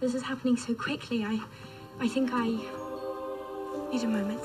[0.00, 1.24] This is happening so quickly.
[1.24, 1.40] I,
[2.00, 2.48] I think I
[3.90, 4.40] need a moment.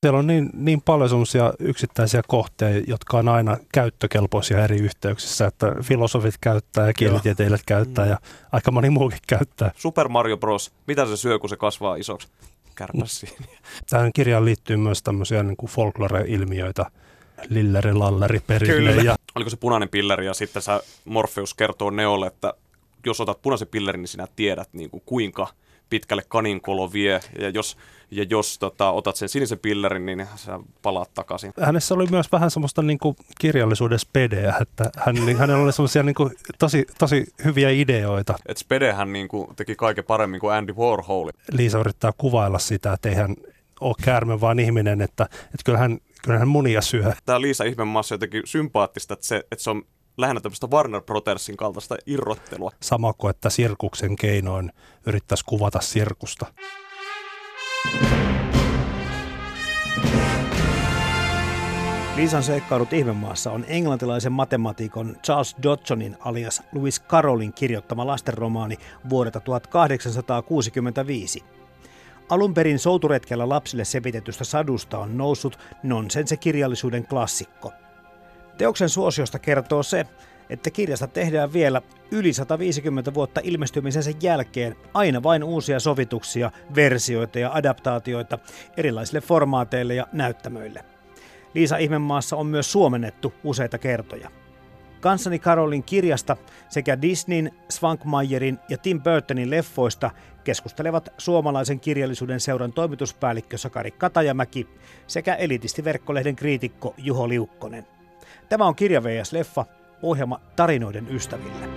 [0.00, 5.74] Siellä on niin, niin paljon sellaisia yksittäisiä kohteja, jotka on aina käyttökelpoisia eri yhteyksissä, että
[5.82, 8.10] filosofit käyttää ja kielitieteilijät käyttää mm.
[8.10, 8.18] ja
[8.52, 9.70] aika moni muukin käyttää.
[9.76, 10.72] Super Mario Bros.
[10.86, 12.28] Mitä se syö, kun se kasvaa isoksi?
[12.76, 13.32] Kärpäsiin.
[13.90, 16.86] Tähän kirjaan liittyy myös tämmöisiä niin kuin folklore-ilmiöitä,
[17.48, 18.74] lilleri, lalleri, perinne.
[18.74, 19.02] Kyllä.
[19.02, 22.54] Ja Oliko se punainen pilleri ja sitten sä Morpheus kertoo Neolle, että
[23.06, 25.48] jos otat punaisen pillerin, niin sinä tiedät niin kuin kuinka
[25.90, 27.20] pitkälle kaninkolo vie.
[27.38, 27.76] Ja jos,
[28.10, 31.52] ja jos tota, otat sen sinisen pillerin, niin sä palaat takaisin.
[31.60, 36.02] hänessä oli myös vähän semmoista niin kuin kirjallisuuden spedeä, että hän, niin, hänellä oli semmoisia
[36.02, 38.34] niin kuin tosi, tosi hyviä ideoita.
[38.46, 41.30] Et Spedehän niin kuin, teki kaiken paremmin kuin Andy Warhol.
[41.52, 43.36] Liisa yrittää kuvailla sitä, että ei hän
[43.80, 47.12] ole käärme, vaan ihminen, että, että kyllähän, kyllähän munia syö.
[47.26, 49.82] Tämä Liisa Ihmemaassa jotenkin sympaattista, että se, että se on
[50.16, 52.70] lähinnä tämmöistä Warner Brothersin kaltaista irrottelua.
[52.82, 54.72] Sama kuin että sirkuksen keinoin
[55.06, 56.46] yrittäisi kuvata sirkusta.
[62.16, 68.76] Liisan seikkailut ihmemaassa on englantilaisen matemaatikon Charles Dodsonin alias Lewis Carrollin kirjoittama lastenromaani
[69.08, 71.44] vuodelta 1865.
[72.28, 77.72] Alun perin souturetkellä lapsille sepitetystä sadusta on noussut nonsense-kirjallisuuden klassikko.
[78.58, 80.06] Teoksen suosiosta kertoo se,
[80.50, 87.50] että kirjasta tehdään vielä yli 150 vuotta ilmestymisensä jälkeen aina vain uusia sovituksia, versioita ja
[87.54, 88.38] adaptaatioita
[88.76, 90.84] erilaisille formaateille ja näyttämöille.
[91.54, 94.30] Liisa Ihmemaassa on myös suomennettu useita kertoja.
[95.00, 96.36] Kanssani Karolin kirjasta
[96.68, 100.10] sekä Disneyn, Svankmajerin ja Tim Burtonin leffoista
[100.44, 104.68] keskustelevat suomalaisen kirjallisuuden seuran toimituspäällikkö Sakari Katajamäki
[105.06, 107.95] sekä elitistiverkkolehden kriitikko Juho Liukkonen.
[108.48, 109.66] Tämä on Kirja VS Leffa,
[110.02, 111.68] ohjelma tarinoiden ystäville.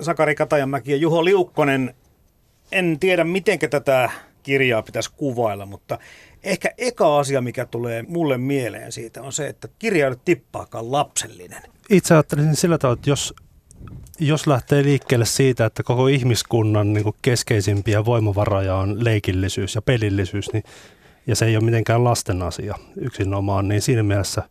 [0.00, 1.94] Sakari Katajamäki ja Juho Liukkonen.
[2.72, 4.10] En tiedä, miten tätä
[4.42, 5.98] kirjaa pitäisi kuvailla, mutta
[6.44, 10.92] ehkä eka asia, mikä tulee mulle mieleen siitä, on se, että kirja ei ole tippaakaan
[10.92, 11.62] lapsellinen.
[11.90, 13.34] Itse ajattelisin sillä tavalla, että jos,
[14.18, 20.52] jos lähtee liikkeelle siitä, että koko ihmiskunnan niin kuin keskeisimpiä voimavaroja on leikillisyys ja pelillisyys,
[20.52, 20.64] niin,
[21.26, 24.42] ja se ei ole mitenkään lasten asia yksinomaan, niin siinä mielessä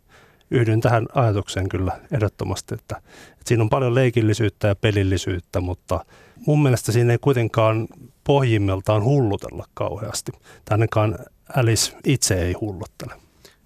[0.52, 2.96] yhdyn tähän ajatukseen kyllä ehdottomasti, että,
[3.32, 6.06] että siinä on paljon leikillisyyttä ja pelillisyyttä, mutta
[6.46, 7.88] mun mielestä siinä ei kuitenkaan
[8.24, 10.32] pohjimmiltaan hullutella kauheasti.
[10.70, 11.20] Ainakaan
[11.56, 13.14] Alice itse ei hulluttele.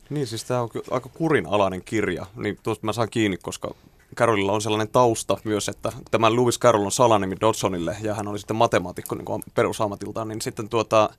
[0.10, 3.76] Niin, siis tämä on aika kurinalainen kirja, niin tuosta mä saan kiinni, koska
[4.16, 8.40] Carrollilla on sellainen tausta myös, että tämä Lewis Carroll on salanimi Dodsonille ja hän oli
[8.40, 11.10] sitten matemaatikko niin perusammatiltaan, niin sitten tuota,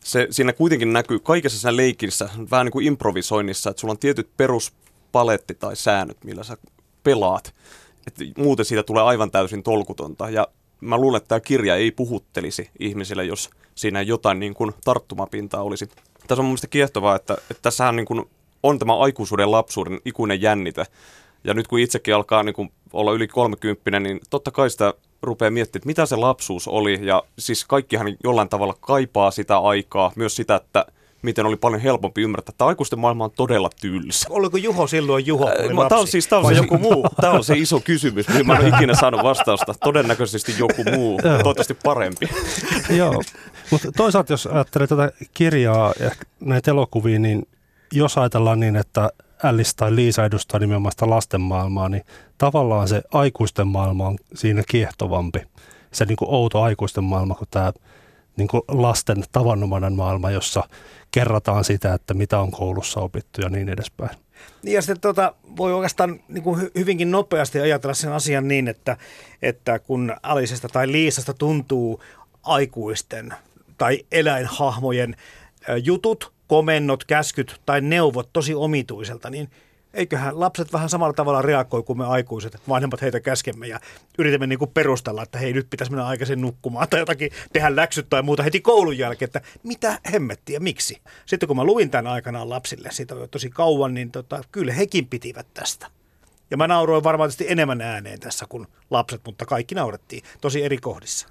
[0.00, 4.36] se, siinä kuitenkin näkyy kaikessa siinä leikissä, vähän niin kuin improvisoinnissa, että sulla on tietyt
[4.36, 6.56] peruspaletti tai säännöt, millä sä
[7.04, 7.54] pelaat.
[8.06, 10.30] Että muuten siitä tulee aivan täysin tolkutonta.
[10.30, 10.48] Ja
[10.80, 15.86] mä luulen, että tämä kirja ei puhuttelisi ihmisille, jos siinä jotain niin kuin tarttumapintaa olisi.
[15.86, 18.24] Tässä on mun mielestä kiehtovaa, että, että tässähän niin kuin
[18.62, 20.84] on tämä aikuisuuden lapsuuden ikuinen jännite.
[21.44, 25.50] Ja nyt kun itsekin alkaa niin kuin olla yli 30, niin totta kai sitä rupeaa
[25.50, 27.06] miettimään, että mitä se lapsuus oli.
[27.06, 30.86] Ja siis kaikkihan jollain tavalla kaipaa sitä aikaa, myös sitä, että
[31.22, 34.26] miten oli paljon helpompi ymmärtää, että aikuisten maailma on todella tylsä.
[34.30, 37.06] Oliko Juho silloin Juho, kun oli Tämä on siis, tämä on se, joku muu?
[37.20, 39.74] Tämä on se iso kysymys, mihin mä en ikinä saanut vastausta.
[39.84, 42.28] Todennäköisesti joku muu, toivottavasti parempi.
[42.98, 43.22] Joo,
[43.70, 46.10] mutta toisaalta jos ajattelee tätä kirjaa ja
[46.40, 47.48] näitä elokuvia, niin
[47.92, 49.10] jos ajatellaan niin, että
[49.42, 52.04] Alice tai Liisa edustaa nimenomaan sitä lasten maailmaa, niin
[52.38, 55.40] tavallaan se aikuisten maailma on siinä kiehtovampi.
[55.92, 57.72] Se niin kuin outo aikuisten maailma kuin tämä
[58.36, 60.64] niin kuin lasten tavanomainen maailma, jossa
[61.10, 64.10] kerrataan sitä, että mitä on koulussa opittu ja niin edespäin.
[64.62, 68.68] Niin ja sitten tota, voi oikeastaan niin kuin hy- hyvinkin nopeasti ajatella sen asian niin,
[68.68, 68.96] että,
[69.42, 72.02] että kun Alisesta tai Liisasta tuntuu
[72.42, 73.34] aikuisten
[73.78, 75.16] tai eläinhahmojen
[75.84, 79.50] jutut, komennot, käskyt tai neuvot tosi omituiselta, niin
[79.94, 83.80] eiköhän lapset vähän samalla tavalla reagoi kuin me aikuiset, vanhemmat heitä käskemme ja
[84.18, 88.06] yritämme niin kuin perustella, että hei nyt pitäisi mennä aikaisin nukkumaan tai jotakin tehdä läksyt
[88.10, 91.00] tai muuta heti koulun jälkeen, että mitä hemmettiä, miksi?
[91.26, 95.06] Sitten kun mä luin tämän aikanaan lapsille, siitä oli tosi kauan, niin tota, kyllä hekin
[95.06, 95.86] pitivät tästä.
[96.52, 101.28] Ja mä nauroin varmaan enemmän ääneen tässä kuin lapset, mutta kaikki naurettiin tosi eri kohdissa.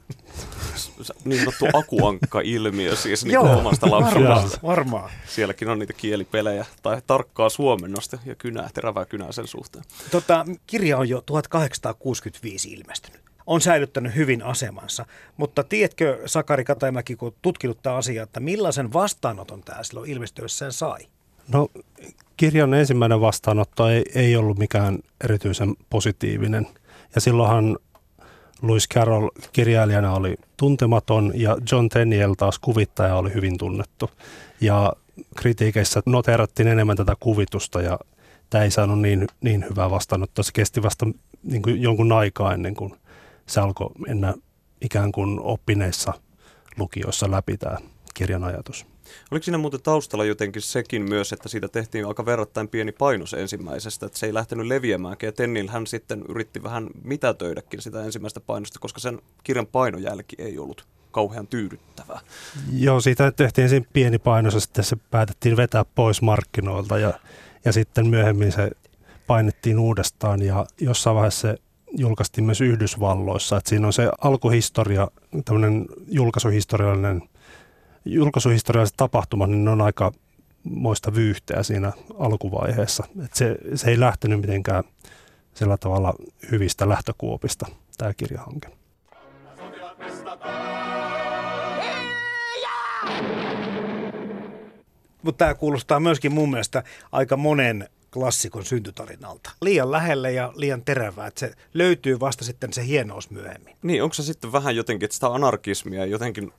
[1.26, 4.60] Niin sanottu akuankka-ilmiö siis niin Joo, omasta lapsuudesta.
[4.64, 5.12] varmaan.
[5.28, 9.86] Sielläkin on niitä kielipelejä tai tarkkaa suomennosta ja kynää, terävää kynää sen suhteen.
[10.12, 13.22] Tota, kirja on jo 1865 ilmestynyt.
[13.48, 15.06] On säilyttänyt hyvin asemansa,
[15.38, 21.08] mutta tiedätkö Sakari Katamäki, kun tutkinut tämä asia, että millaisen vastaanoton tämä silloin ilmestyessään sai?
[21.54, 21.68] No
[22.38, 26.68] kirjan ensimmäinen vastaanotto ei, ei ollut mikään erityisen positiivinen.
[27.16, 27.78] Ja silloinhan
[28.62, 34.10] Lewis Carroll kirjailijana oli tuntematon ja John Tenniel taas kuvittaja oli hyvin tunnettu.
[34.62, 34.94] Ja
[35.38, 38.00] kritiikeissä noterattiin enemmän tätä kuvitusta ja
[38.50, 40.44] tämä ei saanut niin, niin hyvää vastaanottoa.
[40.44, 41.06] Se kesti vasta
[41.44, 42.94] niin kuin jonkun aikaa ennen kuin
[43.48, 44.34] se alkoi mennä
[44.82, 46.14] ikään kuin oppineissa
[46.78, 47.78] lukioissa läpi tämä
[48.14, 48.91] kirjan ajatus.
[49.32, 54.06] Oliko siinä muuten taustalla jotenkin sekin myös, että siitä tehtiin aika verrattain pieni painos ensimmäisestä,
[54.06, 58.80] että se ei lähtenyt leviämään, ja Tennil hän sitten yritti vähän mitätöidäkin sitä ensimmäistä painosta,
[58.80, 62.20] koska sen kirjan painojälki ei ollut kauhean tyydyttävää.
[62.74, 67.14] Joo, siitä tehtiin ensin pieni painos ja sitten se päätettiin vetää pois markkinoilta ja,
[67.66, 68.72] ja sitten myöhemmin se
[69.28, 71.58] painettiin uudestaan ja jossain vaiheessa se
[71.98, 73.58] julkaistiin myös Yhdysvalloissa.
[73.58, 75.08] Että siinä on se alkuhistoria,
[75.46, 77.22] tämmöinen julkaisuhistoriallinen
[78.06, 80.12] julkaisuhistorialliset tapahtumat, niin ne on aika
[80.64, 83.04] moista vyyhteä siinä alkuvaiheessa.
[83.26, 84.84] Et se, se ei lähtenyt mitenkään
[85.54, 86.14] sillä tavalla
[86.52, 87.66] hyvistä lähtökuopista,
[87.98, 88.68] tämä kirjahanke.
[95.22, 99.52] Mutta tämä kuulostaa myöskin mun mielestä aika monen klassikon syntytarinalta.
[99.62, 103.76] Liian lähelle ja liian terävää, että se löytyy vasta sitten se hienous myöhemmin.
[103.84, 106.52] Niin, onko se sitten vähän jotenkin, että sitä anarkismia jotenkin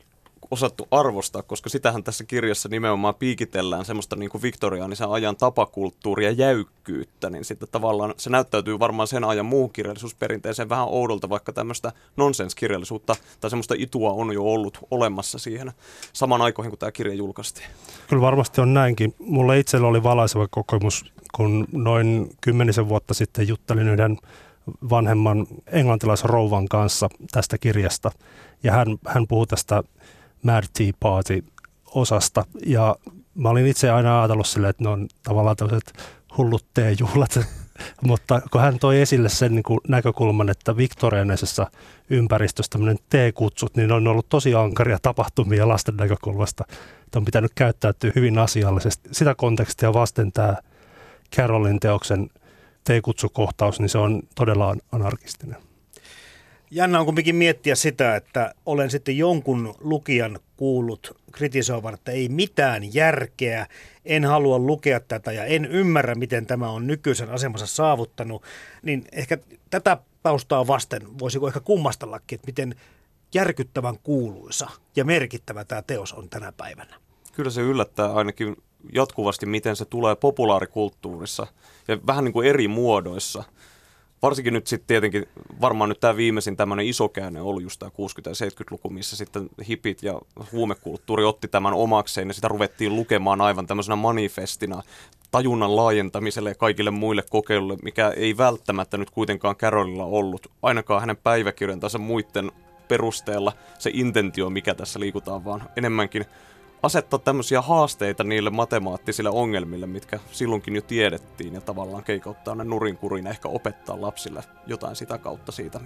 [0.53, 7.31] osattu arvostaa, koska sitähän tässä kirjassa nimenomaan piikitellään semmoista niin kuin viktoriaanisen ajan tapakulttuuria jäykkyyttä,
[7.31, 13.17] niin sitten tavallaan se näyttäytyy varmaan sen ajan muuhun kirjallisuusperinteeseen vähän oudolta, vaikka tämmöistä nonsenskirjallisuutta
[13.41, 15.73] tai semmoista itua on jo ollut olemassa siihen
[16.13, 17.67] saman aikoihin, kun tämä kirja julkaistiin.
[18.09, 19.15] Kyllä varmasti on näinkin.
[19.19, 24.19] Mulle itsellä oli valaiseva kokemus, kun noin kymmenisen vuotta sitten juttelin yhden
[24.91, 28.11] vanhemman englantilaisen rouvan kanssa tästä kirjasta.
[28.63, 29.83] Ja hän, hän puhui tästä
[30.43, 31.45] Mad Tea Party
[31.95, 32.45] osasta.
[32.67, 32.97] Ja
[33.35, 35.93] mä olin itse aina ajatellut silleen, että ne on tavallaan tämmöiset
[36.39, 37.41] hullut teejuhlat.
[38.07, 41.71] Mutta kun hän toi esille sen niin kuin näkökulman, että viktorianisessa
[42.11, 46.65] ympäristössä tämmöinen teekutsut, niin on ollut tosi ankaria tapahtumia lasten näkökulmasta.
[47.05, 49.09] Että on pitänyt käyttäytyä hyvin asiallisesti.
[49.13, 50.57] Sitä kontekstia vasten tämä
[51.37, 52.31] Carolin teoksen
[52.85, 55.72] teekutsukohtaus, niin se on todella anarkistinen.
[56.75, 62.95] Jännä on kumminkin miettiä sitä, että olen sitten jonkun lukijan kuullut kritisoivan, että ei mitään
[62.95, 63.67] järkeä,
[64.05, 68.43] en halua lukea tätä ja en ymmärrä, miten tämä on nykyisen asemansa saavuttanut,
[68.83, 69.39] niin ehkä
[69.71, 72.75] tätä taustaa vasten voisiko ehkä kummastellakin, että miten
[73.35, 76.97] järkyttävän kuuluisa ja merkittävä tämä teos on tänä päivänä.
[77.33, 78.57] Kyllä se yllättää ainakin
[78.93, 81.47] jatkuvasti, miten se tulee populaarikulttuurissa
[81.89, 83.45] ja vähän niin kuin eri muodoissa–
[84.23, 85.29] varsinkin nyt sitten tietenkin,
[85.61, 87.93] varmaan nyt tämä viimeisin tämmöinen iso käänne oli just tämä 60-
[88.27, 90.21] ja 70-luku, missä sitten hipit ja
[90.53, 94.83] huumekulttuuri otti tämän omakseen ja sitä ruvettiin lukemaan aivan tämmöisenä manifestina
[95.31, 101.17] tajunnan laajentamiselle ja kaikille muille kokeiluille, mikä ei välttämättä nyt kuitenkaan Carolilla ollut, ainakaan hänen
[101.17, 102.53] päiväkirjantansa muiden
[102.89, 106.25] perusteella se intentio, mikä tässä liikutaan, vaan enemmänkin
[106.83, 113.27] asettaa tämmöisiä haasteita niille matemaattisille ongelmille, mitkä silloinkin jo tiedettiin, ja tavallaan keikauttaa ne nurinkurin
[113.27, 115.81] ehkä opettaa lapsille jotain sitä kautta siitä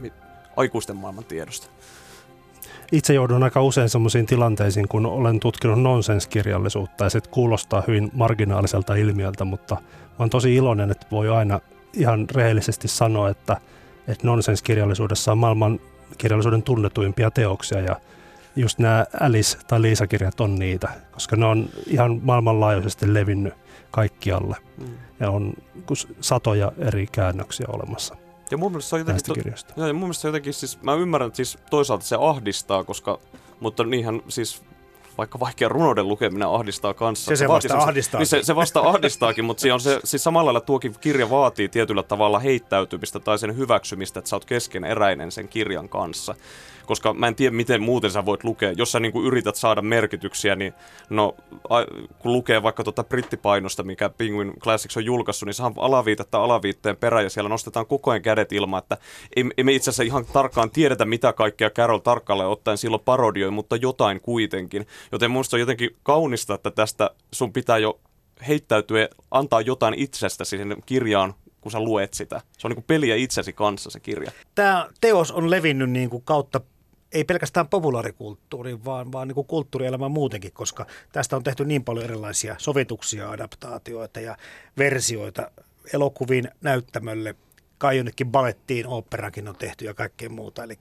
[0.56, 1.66] aikuisten maailman tiedosta.
[2.92, 8.94] Itse joudun aika usein sellaisiin tilanteisiin, kun olen tutkinut nonsenskirjallisuutta, ja se kuulostaa hyvin marginaaliselta
[8.94, 9.76] ilmiöltä, mutta
[10.18, 11.60] olen tosi iloinen, että voi aina
[11.92, 13.56] ihan rehellisesti sanoa, että,
[14.08, 15.80] että nonsenskirjallisuudessa on maailman
[16.18, 17.96] kirjallisuuden tunnetuimpia teoksia, ja
[18.56, 23.54] just nämä Alice- tai Liisa-kirjat on niitä, koska ne on ihan maailmanlaajuisesti levinnyt
[23.90, 24.56] kaikkialle.
[24.78, 24.94] Mm.
[25.20, 25.54] Ja on
[26.20, 28.16] satoja eri käännöksiä olemassa.
[28.50, 31.26] Ja mun mielestä se on jotenkin, to, ja mun mielestä se jotenkin siis, mä ymmärrän,
[31.26, 33.18] että siis toisaalta se ahdistaa, koska,
[33.60, 34.62] mutta niinhän siis
[35.18, 37.28] vaikka vaikea runouden lukeminen ahdistaa kanssa.
[37.28, 38.18] Se se vasta ahdistaa.
[38.20, 41.68] Niin se, se vasta ahdistaakin, mutta se on se, siis samalla lailla tuokin kirja vaatii
[41.68, 46.34] tietyllä tavalla heittäytymistä tai sen hyväksymistä, että sä oot keskeneräinen sen kirjan kanssa
[46.86, 48.72] koska mä en tiedä, miten muuten sä voit lukea.
[48.72, 50.74] Jos sä niinku yrität saada merkityksiä, niin
[51.10, 51.34] no,
[51.68, 51.84] a,
[52.18, 56.96] kun lukee vaikka tuota brittipainosta, mikä Penguin Classics on julkaissut, niin se on alaviitettä alaviitteen
[56.96, 58.98] perä, ja siellä nostetaan koko ajan kädet ilman, että
[59.36, 63.50] ei, ei me itse asiassa ihan tarkkaan tiedetä, mitä kaikkea Carol tarkalleen ottaen silloin parodioi,
[63.50, 64.86] mutta jotain kuitenkin.
[65.12, 68.00] Joten musta on jotenkin kaunista, että tästä sun pitää jo
[68.48, 72.40] heittäytyä, antaa jotain itsestä siihen kirjaan, kun sä luet sitä.
[72.58, 74.30] Se on niin kuin peliä itsesi kanssa se kirja.
[74.54, 76.60] Tämä teos on levinnyt niin kuin kautta
[77.12, 82.04] ei pelkästään populaarikulttuuriin, vaan, vaan niin kuin kulttuurielämään muutenkin, koska tästä on tehty niin paljon
[82.04, 84.36] erilaisia sovituksia, adaptaatioita ja
[84.78, 85.50] versioita
[85.92, 87.34] elokuviin, näyttämölle,
[87.78, 90.64] kai jonnekin balettiin, operakin on tehty ja kaikkea muuta.
[90.64, 90.78] Eli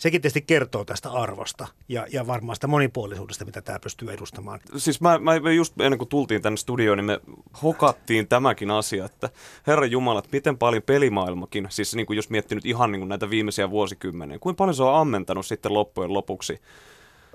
[0.00, 4.60] sekin tietysti kertoo tästä arvosta ja, ja varmaan sitä monipuolisuudesta, mitä tämä pystyy edustamaan.
[4.76, 7.20] Siis mä, mä just ennen kuin tultiin tänne studioon, niin me
[7.62, 9.30] hokattiin tämäkin asia, että
[9.66, 13.70] herra Jumala, miten paljon pelimaailmakin, siis niin kuin jos miettinyt ihan niin kuin näitä viimeisiä
[13.70, 16.60] vuosikymmeniä, kuinka paljon se on ammentanut sitten loppujen lopuksi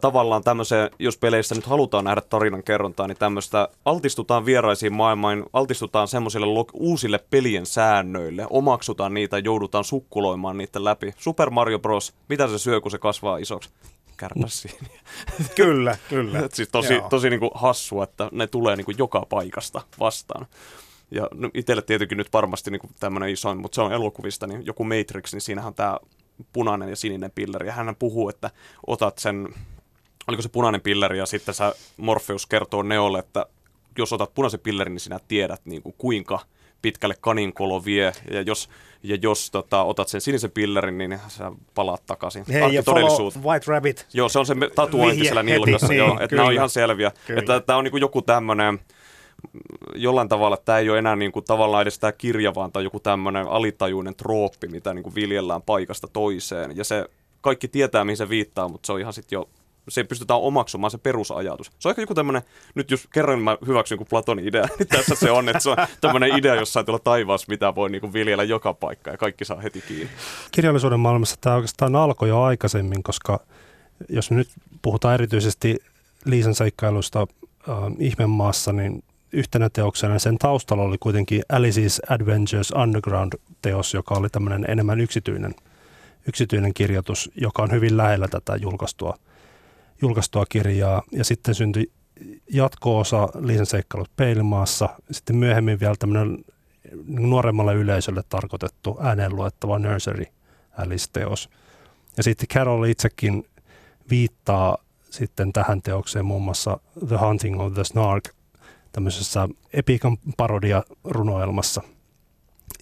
[0.06, 6.08] tavallaan tämmöiseen, jos peleissä nyt halutaan nähdä tarinan kerrontaa, niin tämmöistä altistutaan vieraisiin maailmaan, altistutaan
[6.08, 11.14] semmoisille lo- uusille pelien säännöille, omaksutaan niitä, joudutaan sukkuloimaan niitä läpi.
[11.18, 12.14] Super Mario Bros.
[12.30, 13.70] Mitä se syö, kun se kasvaa isoksi?
[14.18, 14.78] Kärpäsiin.
[15.56, 16.40] kyllä, kyllä.
[16.54, 20.46] siis tosi, tosi niin kuin hassua, että ne tulee niin kuin joka paikasta vastaan.
[21.12, 24.84] Ja no, itselle tietenkin nyt varmasti niin tämmöinen isoin, mutta se on elokuvista, niin joku
[24.84, 26.00] Matrix, niin siinähän on tämä
[26.54, 27.68] punainen ja sininen pilleri.
[27.68, 28.52] Ja hän puhuu, että
[28.88, 29.48] otat sen
[30.28, 33.46] oliko se punainen pilleri ja sitten sä Morpheus kertoo Neolle, että
[33.98, 36.40] jos otat punaisen pillerin, niin sinä tiedät niin kuin kuinka
[36.82, 38.70] pitkälle kaninkolo vie, ja jos,
[39.04, 42.84] ja jos tota, otat sen sinisen pillerin, niin sä palaat takaisin Hei, ja
[43.44, 44.08] White Rabbit.
[44.14, 47.12] Joo, se on se tatuointi siellä nilkassa, niin, joo, että nämä on ihan selviä.
[47.28, 47.40] Kyllä.
[47.40, 48.80] Että tämä on niin kuin joku tämmöinen,
[49.96, 52.84] jollain tavalla tämä ei ole enää niin kuin, tavallaan edes tämä kirja, vaan tämä on
[52.84, 56.78] joku tämmöinen alitajuinen trooppi, mitä niin kuin viljellään paikasta toiseen.
[56.78, 57.06] Ja se
[57.42, 59.50] kaikki tietää, mihin se viittaa, mutta se on ihan sitten jo
[59.90, 61.72] se pystytään omaksumaan se perusajatus.
[61.80, 62.42] Se on ehkä joku tämmöinen,
[62.76, 65.78] nyt jos kerran mä hyväksyn kuin Platonin idea, niin tässä se on, että se on
[66.02, 69.82] tämmöinen idea jossain tuolla taivaassa, mitä voi niin viljellä joka paikka ja kaikki saa heti
[69.88, 70.10] kiinni.
[70.52, 73.40] Kirjallisuuden maailmassa tämä oikeastaan alkoi jo aikaisemmin, koska
[74.10, 74.50] jos nyt
[74.82, 75.78] puhutaan erityisesti
[76.26, 77.28] Liisan seikkailusta
[77.70, 84.66] äh, Ihmemaassa, niin yhtenä teoksena sen taustalla oli kuitenkin Alice's Adventures Underground-teos, joka oli tämmöinen
[84.68, 85.56] enemmän yksityinen,
[86.28, 89.18] yksityinen kirjoitus, joka on hyvin lähellä tätä julkaistua
[90.02, 91.92] julkaistua kirjaa ja sitten syntyi
[92.54, 94.90] jatko-osa Liisan seikkailut Peilimaassa.
[95.12, 96.46] Sitten myöhemmin vielä tämmöinen
[97.08, 100.26] nuoremmalle yleisölle tarkoitettu ääneen luettava Nursery
[100.78, 101.50] Alice-teos.
[102.18, 103.48] Ja sitten Carol itsekin
[104.10, 104.78] viittaa
[105.10, 108.30] sitten tähän teokseen muun muassa The Hunting of the Snark
[108.92, 111.82] tämmöisessä epikan parodia runoelmassa.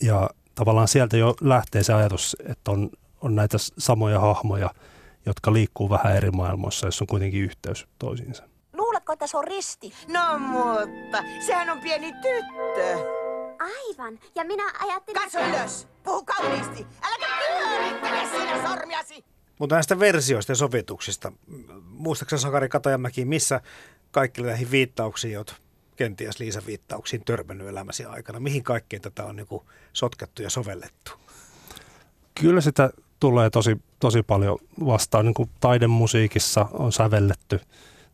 [0.01, 2.89] Ja tavallaan sieltä jo lähtee se ajatus, että on,
[3.21, 4.69] on näitä samoja hahmoja–
[5.25, 8.43] jotka liikkuu vähän eri maailmoissa, jos on kuitenkin yhteys toisiinsa.
[8.73, 9.93] Luuletko, että se on risti?
[10.07, 12.97] No mutta, sehän on pieni tyttö.
[13.59, 15.21] Aivan, ja minä ajattelin...
[15.21, 17.25] Katso ylös, puhu kauniisti, äläkä
[17.57, 19.25] pyörittele siinä sormiasi.
[19.59, 21.31] Mutta näistä versioista ja sovituksista,
[21.83, 23.61] muistaakseni Sakari Katajamäki, missä
[24.11, 25.55] kaikki näihin viittauksiin, olet
[25.95, 29.47] kenties Liisa-viittauksiin törmännyt elämäsi aikana, mihin kaikkeen tätä on niin
[29.93, 31.11] sotkettu ja sovellettu?
[32.41, 32.89] Kyllä sitä
[33.23, 35.25] tulee tosi, tosi paljon vastaan.
[35.25, 37.59] Niin kuin taidemusiikissa on sävelletty,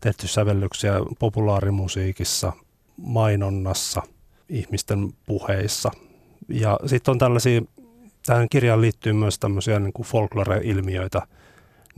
[0.01, 2.53] tehty sävellyksiä populaarimusiikissa,
[2.97, 4.01] mainonnassa,
[4.49, 5.91] ihmisten puheissa.
[6.49, 7.61] Ja sitten on tällaisia,
[8.25, 11.21] tähän kirjaan liittyy myös tämmöisiä niin folklore-ilmiöitä–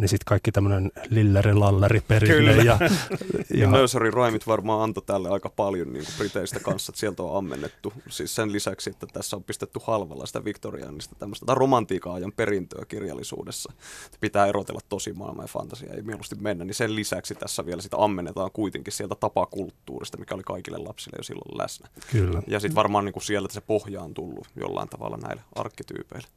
[0.02, 2.56] niin sitten kaikki tämmöinen lilleri lalleri perinne.
[2.56, 2.80] Ja,
[3.62, 7.38] ja, Nursery Rhymeit varmaan antoi tälle aika paljon niin kuin Briteistä kanssa, että sieltä on
[7.38, 7.94] ammennettu.
[8.10, 12.86] Siis sen lisäksi, että tässä on pistetty halvalla sitä viktoriaanista tämmöistä tai romantiikan ajan perintöä
[12.88, 13.74] kirjallisuudessa.
[14.20, 16.66] Pitää erotella tosi maailma ja fantasia, ei mieluusti mennä.
[16.66, 21.24] Niin sen lisäksi tässä vielä sitä ammennetaan kuitenkin sieltä tapakulttuurista, mikä oli kaikille lapsille jo
[21.24, 21.88] silloin läsnä.
[22.12, 22.42] Kyllä.
[22.48, 26.28] Ja sitten varmaan niin kuin sieltä se pohja on tullut jollain tavalla näille arkkityypeille.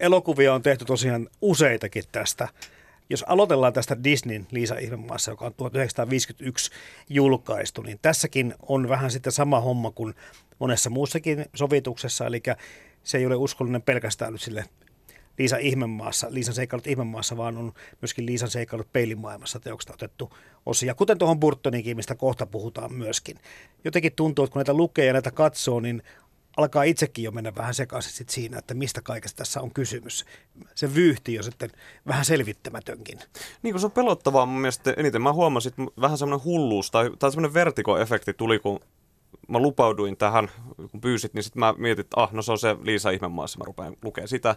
[0.00, 2.48] Elokuvia on tehty tosiaan useitakin tästä.
[3.10, 6.70] Jos aloitellaan tästä Disneyn Liisa Ihmemaassa, joka on 1951
[7.08, 10.14] julkaistu, niin tässäkin on vähän sitten sama homma kuin
[10.58, 12.42] monessa muussakin sovituksessa, eli
[13.02, 14.64] se ei ole uskollinen pelkästään nyt sille
[15.38, 17.72] Liisa Ihmemaassa, Liisan seikkailut Ihmemaassa, vaan on
[18.02, 20.32] myöskin Liisan seikkailut peilimaailmassa teoksesta otettu
[20.66, 23.36] osia, kuten tuohon Burtonikin, mistä kohta puhutaan myöskin.
[23.84, 26.02] Jotenkin tuntuu, että kun näitä lukee ja näitä katsoo, niin
[26.56, 30.24] alkaa itsekin jo mennä vähän sekaisin sit siinä, että mistä kaikesta tässä on kysymys.
[30.74, 31.70] Se vyyhti on sitten
[32.06, 33.18] vähän selvittämätönkin.
[33.62, 35.22] Niin kuin se on pelottavaa mun mielestä eniten.
[35.22, 38.80] Mä huomasin, että vähän semmoinen hulluus tai, tai semmoinen vertikoefekti tuli, kun
[39.48, 40.50] mä lupauduin tähän,
[40.90, 43.64] kun pyysit, niin sitten mä mietin, että ah, no se on se Liisa Ihmemaassa, mä
[43.64, 44.48] rupean lukemaan sitä.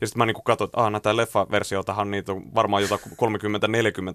[0.00, 3.06] Ja sitten mä niin katsoin, että ah, näitä no, leffa-versioitahan niitä on varmaan jotain 30-40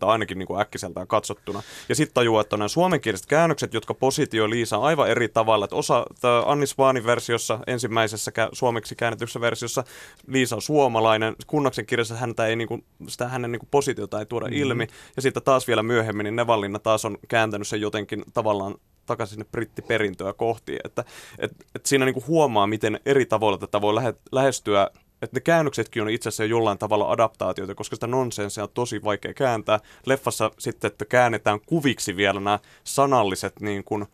[0.01, 1.63] ainakin niin kuin äkkiseltään katsottuna.
[1.89, 5.65] Ja sitten tajuaa, että on nämä suomenkieliset käännökset, jotka positioi Liisa aivan eri tavalla.
[5.65, 6.05] Että osa
[6.45, 9.83] Anni Svaanin versiossa, ensimmäisessä suomeksi käännetyssä versiossa,
[10.27, 11.35] Liisa on suomalainen.
[11.47, 14.61] Kunnaksen kirjassa häntä ei, niin kuin, sitä hänen niin kuin positiota ei tuoda mm-hmm.
[14.61, 14.87] ilmi.
[15.15, 18.75] Ja sitten taas vielä myöhemmin, niin Nevallinna taas on kääntänyt sen jotenkin tavallaan
[19.11, 20.77] takaisin sinne brittiperintöä kohti.
[20.83, 21.03] Että,
[21.39, 24.89] et, et siinä niinku huomaa, miten eri tavoilla tätä voi lähe, lähestyä
[25.21, 29.33] että ne käännöksetkin on itse asiassa jollain tavalla adaptaatioita, koska sitä nonsenssia on tosi vaikea
[29.33, 29.79] kääntää.
[30.05, 34.05] Leffassa sitten, että käännetään kuviksi vielä nämä sanalliset niin kuin,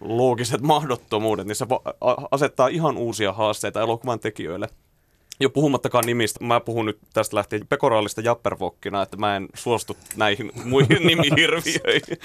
[0.00, 1.66] loogiset mahdottomuudet, niin se
[2.30, 4.68] asettaa ihan uusia haasteita elokuvan tekijöille.
[5.40, 10.52] Jo puhumattakaan nimistä, mä puhun nyt tästä lähtien pekoraalista jappervokkina, että mä en suostu näihin
[10.64, 12.18] muihin nimihirviöihin.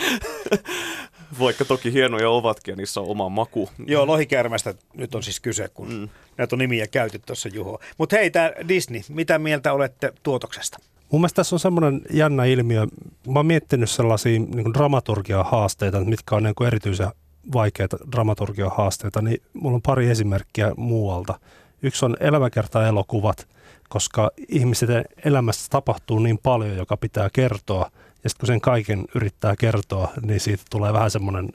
[1.39, 3.69] Vaikka toki hienoja ovatkin ja niissä on oma maku.
[3.87, 6.09] Joo, lohikärmästä nyt on siis kyse, kun mm.
[6.37, 7.79] näitä on nimiä käyty tuossa Juho.
[7.97, 10.77] Mutta hei, tämä Disney, mitä mieltä olette tuotoksesta?
[11.11, 12.87] Mun mielestä tässä on semmoinen jännä ilmiö.
[13.27, 17.07] Mä oon miettinyt sellaisia niin dramaturgia haasteita, mitkä on niin erityisen
[17.53, 21.39] vaikeita dramaturgia haasteita, niin mulla on pari esimerkkiä muualta.
[21.81, 23.47] Yksi on elämäkerta-elokuvat,
[23.89, 27.91] koska ihmisten elämässä tapahtuu niin paljon, joka pitää kertoa.
[28.23, 31.49] Ja sitten kun sen kaiken yrittää kertoa, niin siitä tulee vähän semmoinen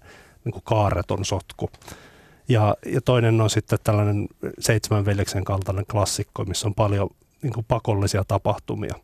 [0.44, 1.70] niin kaareton sotku.
[2.48, 4.28] Ja, ja toinen on sitten tällainen
[4.58, 7.10] seitsemän veljeksen kaltainen klassikko, missä on paljon
[7.42, 8.94] niin kuin pakollisia tapahtumia.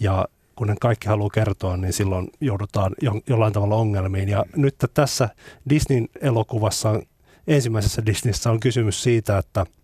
[0.00, 0.26] Ja
[0.56, 4.28] kun ne kaikki haluaa kertoa, niin silloin joudutaan jo, jollain tavalla ongelmiin.
[4.28, 5.28] Ja nyt tässä
[5.68, 7.02] Disneyn elokuvassa,
[7.46, 9.66] ensimmäisessä Disneyssä on kysymys siitä, että–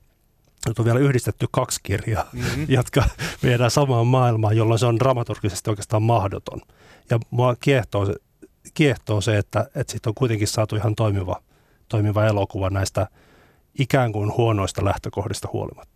[0.70, 2.66] nyt on vielä yhdistetty kaksi kirjaa, mm-hmm.
[2.78, 3.04] jotka
[3.42, 6.60] viedään samaan maailmaan, jolloin se on dramaturgisesti oikeastaan mahdoton.
[7.10, 8.14] Ja mua kiehtoo se,
[8.74, 11.42] kiehtoo se että, että siitä on kuitenkin saatu ihan toimiva,
[11.88, 13.06] toimiva elokuva näistä
[13.78, 15.91] ikään kuin huonoista lähtökohdista huolimatta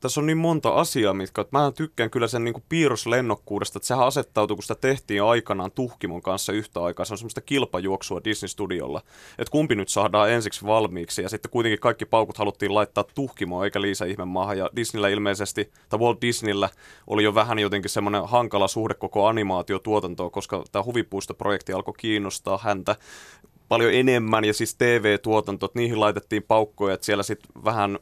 [0.00, 4.06] tässä on niin monta asiaa, mitkä, että mä tykkään kyllä sen niin piirroslennokkuudesta, että sehän
[4.06, 9.02] asettautui, kun sitä tehtiin aikanaan Tuhkimon kanssa yhtä aikaa, se on semmoista kilpajuoksua Disney-studiolla,
[9.38, 13.80] että kumpi nyt saadaan ensiksi valmiiksi, ja sitten kuitenkin kaikki paukut haluttiin laittaa Tuhkimoon, eikä
[13.80, 16.68] Liisa maahan, ja Disneyllä ilmeisesti, tai Walt Disneyllä
[17.06, 22.96] oli jo vähän jotenkin semmoinen hankala suhde koko animaatiotuotantoon, koska tämä huvipuistoprojekti alkoi kiinnostaa häntä,
[23.68, 24.44] paljon enemmän.
[24.44, 27.98] Ja siis TV-tuotantot, niihin laitettiin paukkoja, että siellä sitten vähän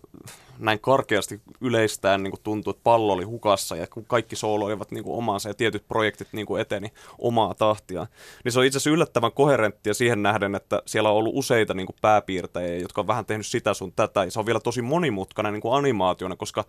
[0.59, 5.49] näin karkeasti yleistään niin tuntui, että pallo oli hukassa ja kun kaikki sooloivat niin omaansa
[5.49, 8.07] ja tietyt projektit niin eteni omaa tahtia,
[8.45, 11.89] niin se on itse asiassa yllättävän koherenttia siihen nähden, että siellä on ollut useita niin
[12.01, 14.25] pääpiirtäjiä, jotka on vähän tehnyt sitä sun tätä.
[14.25, 16.65] Ja se on vielä tosi monimutkainen niin animaationa, koska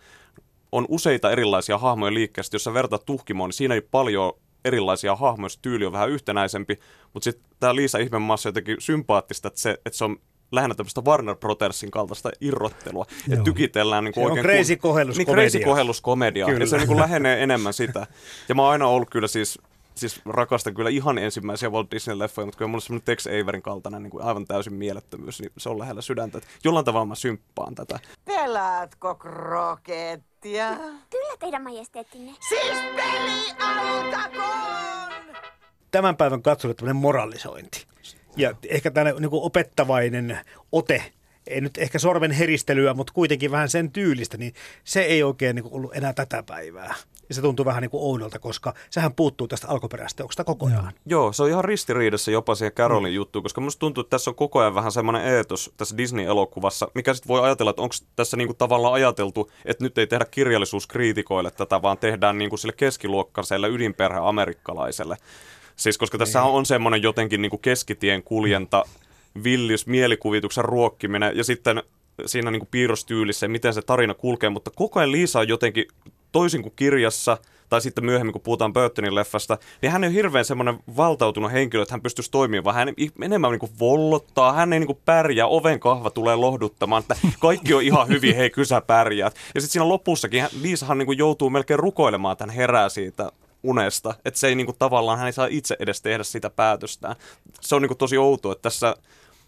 [0.72, 4.34] on useita erilaisia hahmoja liikkeestä, jos sä vertaat tuhkimoon, niin siinä ei paljon
[4.66, 6.80] erilaisia hahmoja, tyyli on vähän yhtenäisempi,
[7.14, 10.18] mutta sitten tämä Liisa Ihmemaassa jotenkin sympaattista, että se, että se on
[10.52, 13.06] lähinnä tämmöistä Warner Brothersin kaltaista irrottelua.
[13.32, 14.46] Että tykitellään niin kuin oikein...
[14.46, 15.36] On crazy kohelluskomedia.
[15.36, 16.52] Niin crazy kohelluskomedia.
[16.52, 18.08] Ja se niin kuin lähenee enemmän sitä.
[18.50, 19.60] Ja mä oon aina ollut kyllä siis
[19.96, 24.12] siis rakastan kyllä ihan ensimmäisiä Walt Disney-leffoja, mutta kyllä mulla semmoinen Tex Averin kaltainen niin
[24.12, 26.38] kuin aivan täysin mielettömyys, niin se on lähellä sydäntä.
[26.38, 28.00] Että jollain tavalla mä symppaan tätä.
[28.26, 30.78] Pelaatko krokettia?
[31.10, 32.34] Kyllä teidän majesteettinne.
[32.50, 35.36] Siis peli alkakoon!
[35.92, 37.88] Tämän päivän katsojille tämmöinen moralisointi.
[38.38, 40.40] Ja ehkä tämmöinen niin opettavainen
[40.72, 41.04] ote
[41.48, 45.66] ei nyt ehkä sorven heristelyä, mutta kuitenkin vähän sen tyylistä, niin se ei oikein niin
[45.72, 46.96] ollut enää tätä päivää.
[47.30, 50.94] Ja se tuntuu vähän niin kuin oudolta, koska sehän puuttuu tästä alkuperäisteoksesta kokonaan.
[51.06, 51.22] Joo.
[51.24, 53.16] Joo, se on ihan ristiriidassa jopa siihen Carolin mm.
[53.16, 57.14] juttuun, koska minusta tuntuu, että tässä on koko ajan vähän semmoinen eetos tässä Disney-elokuvassa, mikä
[57.14, 61.52] sitten voi ajatella, että onko tässä niin kuin tavallaan ajateltu, että nyt ei tehdä kirjallisuuskriitikoille
[61.52, 65.18] tätä, vaan tehdään niin kuin sille keskiluokkaiselle ydinperhe amerikkalaiselle.
[65.78, 66.52] Siis koska tässä niin.
[66.52, 68.86] on semmoinen jotenkin niin kuin keskitien kuljenta,
[69.44, 71.84] villius mielikuvituksen ruokkiminen ja sitten
[72.26, 75.86] siinä niin kuin piirrostyylissä miten se tarina kulkee, mutta koko ajan Liisa on jotenkin
[76.32, 77.38] toisin kuin kirjassa,
[77.70, 81.94] tai sitten myöhemmin, kun puhutaan Burtonin leffasta, niin hän on hirveän semmoinen valtautunut henkilö, että
[81.94, 85.80] hän pystyisi toimimaan, vaan hän enemmän niin kuin vollottaa, hän ei niin kuin pärjää, oven
[85.80, 89.36] kahva tulee lohduttamaan, että kaikki on ihan hyvin, hei kysä pärjäät.
[89.56, 93.32] Ja sitten siinä lopussakin Liisahan niin kuin joutuu melkein rukoilemaan, että hän herää siitä
[93.70, 97.16] unesta, että se ei niin kuin, tavallaan, hän ei saa itse edes tehdä sitä päätöstään.
[97.62, 98.96] Se on niin kuin, tosi outoa, että tässä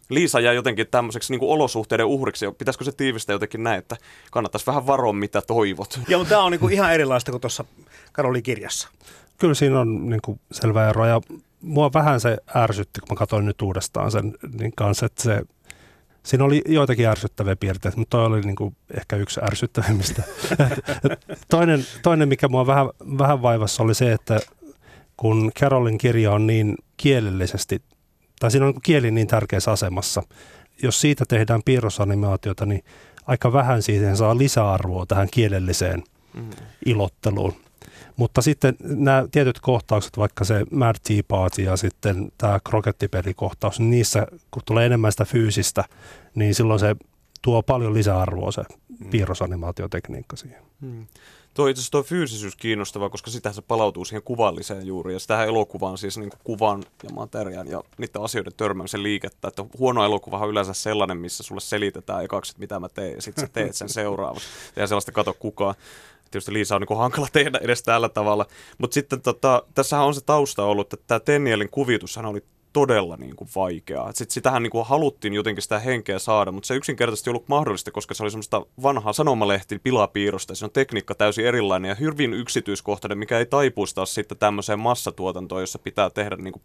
[0.10, 2.46] Liisa jää jotenkin tämmöiseksi niin kuin olosuhteiden uhriksi.
[2.58, 3.98] Pitäisikö se tiivistää jotenkin näin, että
[4.32, 6.00] kannattaisi vähän varoa, mitä toivot?
[6.08, 7.66] Joo, mutta tämä on niin kuin ihan erilaista kuin tuossa
[8.12, 8.90] Karolin kirjassa.
[9.38, 11.22] Kyllä siinä on niin kuin selvä ero ja
[11.62, 15.42] mua vähän se ärsytti, kun mä katsoin nyt uudestaan sen niin kanssa, että se,
[16.24, 20.24] Siinä oli joitakin ärsyttäviä piirteitä, mutta toi oli niin kuin ehkä yksi ärsyttävimmistä.
[21.50, 24.40] toinen, toinen, mikä mua vähän, vähän vaivassa, oli se, että
[25.18, 27.82] kun Carolin kirja on niin kielellisesti,
[28.40, 30.24] tai siinä on kieli niin tärkeässä asemassa,
[30.84, 32.84] jos siitä tehdään piirrosanimaatiota, niin
[33.28, 36.04] aika vähän siitä saa lisäarvoa tähän kielelliseen
[36.34, 36.50] mm.
[36.86, 37.56] ilotteluun.
[38.20, 43.90] Mutta sitten nämä tietyt kohtaukset, vaikka se Mad Tea Party ja sitten tämä krokettipelikohtaus, niin
[43.90, 45.84] niissä kun tulee enemmän sitä fyysistä,
[46.36, 46.96] niin silloin se
[47.42, 48.62] tuo paljon lisäarvoa se
[49.00, 49.10] mm.
[49.10, 50.62] piirrosanimaatiotekniikka siihen.
[50.82, 51.08] Hmm.
[51.54, 55.14] Tuo itse asiassa tuo fyysisyys kiinnostava, koska sitä se palautuu siihen kuvalliseen juuri.
[55.14, 59.48] Ja sitä elokuvaan siis niin kuin kuvan ja materiaan ja niiden asioiden törmäämisen liikettä.
[59.48, 63.22] Että huono elokuva on yleensä sellainen, missä sulle selitetään ekaksi, että mitä mä teen, ja
[63.22, 64.48] sitten sä teet sen seuraavaksi.
[64.76, 65.76] Ja sellaista kato kukaan.
[66.32, 68.46] Tietysti Liisa on niin hankala tehdä edes tällä tavalla.
[68.78, 73.36] Mutta sitten tota, tässähän on se tausta ollut, että tämä Tennielin kuvitushan oli todella niin
[73.36, 74.12] kuin vaikeaa.
[74.14, 77.92] Sitten sitähän niin kuin haluttiin jotenkin sitä henkeä saada, mutta se yksinkertaisesti ei ollut mahdollista,
[77.92, 80.56] koska se oli semmoista vanhaa sanomalehti pilapiirrosta.
[80.56, 85.62] Se on tekniikka täysin erilainen ja hyvin yksityiskohtainen, mikä ei taipuisi taas sitten tämmöiseen massatuotantoon,
[85.62, 86.64] jossa pitää tehdä niin kuin,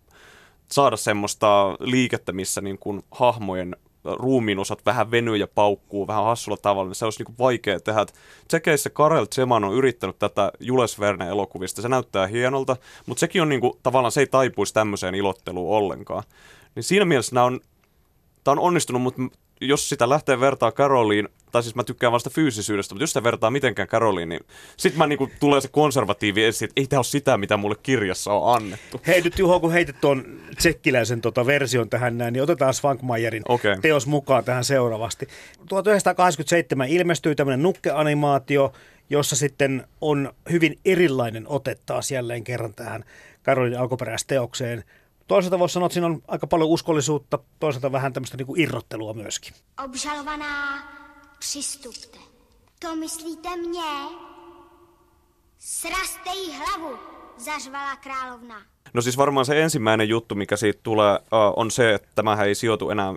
[0.72, 6.56] saada semmoista liikettä, missä niin kuin hahmojen ruumiin osat vähän venyy ja paukkuu vähän hassulla
[6.56, 8.06] tavalla, niin se olisi niin vaikea tehdä.
[8.48, 13.48] Tsekeissä Karel Zeman on yrittänyt tätä Jules Verne elokuvista, se näyttää hienolta, mutta sekin on
[13.48, 16.22] niin kuin, tavallaan se ei taipuisi tämmöiseen ilotteluun ollenkaan.
[16.74, 17.60] Niin siinä mielessä nämä on,
[18.44, 19.22] tämä on onnistunut, mutta
[19.60, 23.50] jos sitä lähtee vertaa Karoliin, tai siis mä tykkään vasta fyysisyydestä, mutta jos sitä vertaa
[23.50, 24.40] mitenkään Karoliin, niin
[24.76, 28.32] sitten mä niinku tulee se konservatiivi esiin, että ei tämä ole sitä, mitä mulle kirjassa
[28.32, 29.00] on annettu.
[29.06, 30.24] Hei nyt Juho, kun heitit tuon
[30.56, 33.76] tsekkiläisen tota version tähän näin, niin otetaan Svankmajerin okay.
[33.82, 35.26] teos mukaan tähän seuraavasti.
[35.68, 38.72] 1987 ilmestyi tämmöinen nukkeanimaatio,
[39.10, 43.04] jossa sitten on hyvin erilainen ote taas jälleen kerran tähän
[43.42, 44.84] Karolin alkuperäisteokseen.
[45.26, 49.14] Toisaalta voisi sanoa, että siinä on aika paljon uskollisuutta, toisaalta vähän tämmöistä niin kuin irrottelua
[49.14, 49.54] myöskin.
[49.80, 51.03] Obžalovaná,
[51.44, 52.18] přistupte.
[52.80, 53.92] To myslíte mě?
[55.58, 56.96] Sraste jí hlavu,
[57.36, 58.62] zařvala královna.
[58.94, 61.18] No siis varmaan se ensimmäinen juttu, mikä siitä tulee,
[61.56, 63.14] on se, että tämähän ei sijoitu enää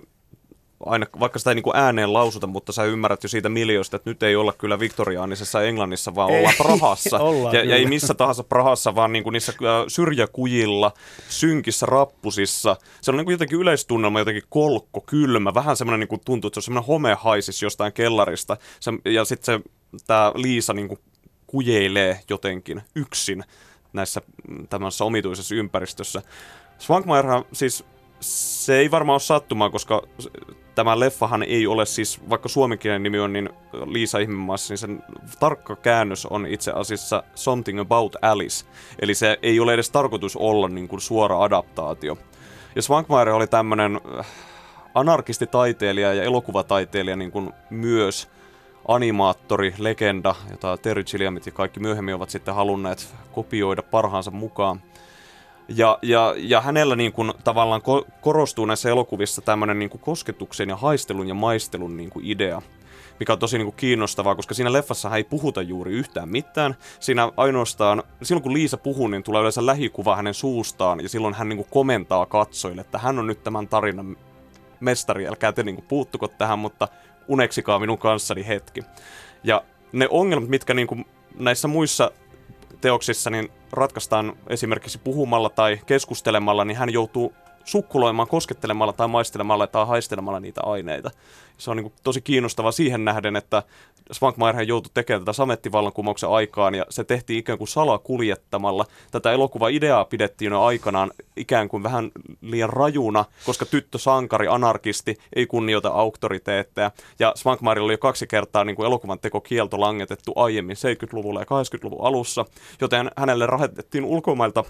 [0.86, 4.10] aina, vaikka sitä ei niin kuin ääneen lausuta, mutta sä ymmärrät jo siitä miljoista, että
[4.10, 7.18] nyt ei olla kyllä viktoriaanisessa Englannissa, vaan ollaan Prahassa.
[7.28, 9.52] ollaan ja, ja ei missä tahansa Prahassa, vaan niin kuin niissä
[9.88, 10.92] syrjäkujilla,
[11.28, 12.76] synkissä rappusissa.
[13.00, 16.54] Se on niin kuin jotenkin yleistunnelma, jotenkin kolkko, kylmä, vähän semmoinen niin kuin tuntuu, että
[16.54, 18.56] se on semmoinen home haisis jostain kellarista.
[18.80, 19.70] Se, ja sitten se,
[20.06, 21.00] tämä Liisa niin kuin
[21.46, 23.44] kujeilee jotenkin yksin
[23.92, 26.22] näissä mm, tämmöisessä omituisessa ympäristössä.
[26.78, 27.84] Swankmajerhan siis
[28.20, 30.02] se ei varmaan ole sattumaa, koska
[30.78, 33.48] tämä leffahan ei ole siis, vaikka suomenkielinen nimi on niin
[33.84, 35.02] Liisa Ihmemaassa, niin sen
[35.40, 38.66] tarkka käännös on itse asiassa Something About Alice.
[38.98, 42.18] Eli se ei ole edes tarkoitus olla niin kuin suora adaptaatio.
[42.76, 44.26] Ja Swankmajer oli tämmöinen äh,
[44.94, 48.28] anarkistitaiteilija ja elokuvataiteilija niin kuin myös
[48.88, 54.82] animaattori, legenda, jota Terry Gilliamit ja kaikki myöhemmin ovat sitten halunneet kopioida parhaansa mukaan.
[55.68, 60.68] Ja, ja, ja hänellä niin kuin, tavallaan ko- korostuu näissä elokuvissa tämmöinen niin kuin kosketuksen
[60.68, 62.62] ja haistelun ja maistelun niin kuin idea
[63.20, 66.76] mikä on tosi niin kuin kiinnostavaa, koska siinä leffassa ei puhuta juuri yhtään mitään.
[67.00, 71.48] Siinä ainoastaan, silloin kun Liisa puhuu, niin tulee yleensä lähikuva hänen suustaan, ja silloin hän
[71.48, 74.16] niin kuin komentaa katsojille, että hän on nyt tämän tarinan
[74.80, 76.88] mestari, älkää te niin kuin puuttuko tähän, mutta
[77.28, 78.82] uneksikaa minun kanssani hetki.
[79.44, 81.04] Ja ne ongelmat, mitkä niin kuin
[81.38, 82.10] näissä muissa
[82.80, 87.32] teoksissa niin ratkaistaan esimerkiksi puhumalla tai keskustelemalla, niin hän joutuu
[87.68, 91.10] sukkuloimaan koskettelemalla tai maistelemalla tai haistelemalla niitä aineita.
[91.58, 93.62] Se on niin kuin tosi kiinnostava siihen nähden, että
[94.12, 98.84] Svankmajer joutui tekemään tätä samettivallankumouksen aikaan ja se tehtiin ikään kuin salakuljettamalla.
[99.10, 105.46] Tätä elokuva-ideaa pidettiin jo aikanaan ikään kuin vähän liian rajuna, koska tyttö sankari, anarkisti, ei
[105.46, 106.90] kunnioita auktoriteetteja.
[107.18, 112.06] Ja Svankmajerilla oli jo kaksi kertaa niin kuin elokuvan tekokielto langetettu aiemmin 70-luvulla ja 80-luvun
[112.06, 112.44] alussa,
[112.80, 114.64] joten hänelle rahoitettiin ulkomailta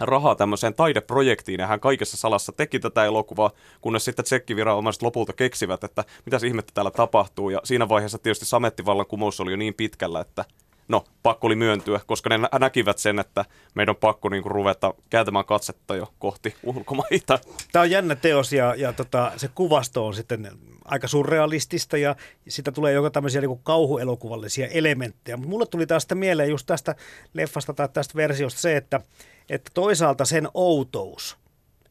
[0.00, 5.84] rahaa tämmöiseen taideprojektiin ja hän kaikessa salassa teki tätä elokuvaa, kunnes sitten tsekkiviranomaiset lopulta keksivät,
[5.84, 7.50] että mitä ihmettä täällä tapahtuu.
[7.50, 10.44] Ja siinä vaiheessa tietysti samettivallankumous oli jo niin pitkällä, että
[10.90, 14.94] no, pakko oli myöntyä, koska ne näkivät sen, että meidän on pakko niin kuin, ruveta
[15.10, 17.38] kääntämään katsetta jo kohti ulkomaita.
[17.72, 20.50] Tämä on jännä teos ja, ja tota, se kuvasto on sitten
[20.84, 22.16] aika surrealistista ja
[22.48, 25.36] sitä tulee joka tämmöisiä niin kauhuelokuvallisia elementtejä.
[25.36, 26.94] Mutta mulle tuli taas mieleen just tästä
[27.34, 29.00] leffasta tai tästä versiosta se, että
[29.50, 31.38] että toisaalta sen outous,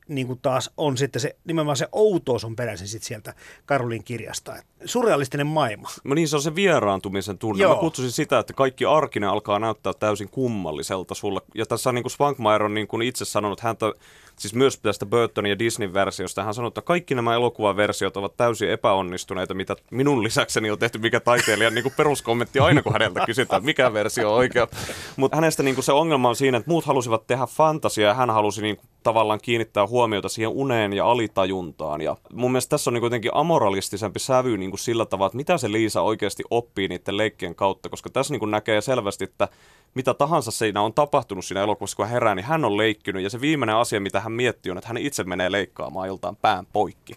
[0.09, 3.33] niin kuin taas on sitten se, nimenomaan se outous on peräisin sitten sieltä
[3.65, 4.55] Karolin kirjasta.
[4.55, 5.89] Et Surrealistinen maailma.
[6.03, 7.63] No niin, se on se vieraantumisen tunne.
[7.63, 7.75] Joo.
[7.75, 11.41] Mä kutsusin sitä, että kaikki arkinen alkaa näyttää täysin kummalliselta sulle.
[11.55, 13.93] Ja tässä on niin kuin Svankmajer on niin kuin itse sanonut, häntä,
[14.35, 18.71] siis myös tästä Burtonin ja Disneyn versiosta, hän sanoi, että kaikki nämä elokuvaversiot ovat täysin
[18.71, 23.65] epäonnistuneita, mitä minun lisäkseni on tehty, mikä taiteilijan niin kuin peruskommentti aina, kun häneltä kysytään,
[23.65, 24.67] mikä versio on oikea.
[25.15, 28.29] Mutta hänestä niin kuin se ongelma on siinä, että muut halusivat tehdä fantasiaa ja hän
[28.29, 32.01] halusi niin kuin tavallaan kiinnittää huomiota siihen uneen ja alitajuntaan.
[32.01, 35.57] Ja mun mielestä tässä on niin kuitenkin amoralistisempi sävy niin kuin sillä tavalla, että mitä
[35.57, 39.47] se Liisa oikeasti oppii niiden leikkien kautta, koska tässä niin kuin näkee selvästi, että
[39.95, 43.23] mitä tahansa siinä on tapahtunut siinä elokuvassa, kun hän herää, niin hän on leikkynyt.
[43.23, 46.65] Ja se viimeinen asia, mitä hän miettii, on, että hän itse menee leikkaamaan iltaan pään
[46.73, 47.13] poikki.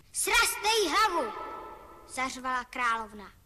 [0.90, 1.32] Hlavu,
[2.06, 3.41] zařvala královna.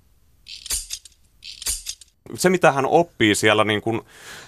[2.34, 4.00] Se, mitä hän oppii siellä niin kuin,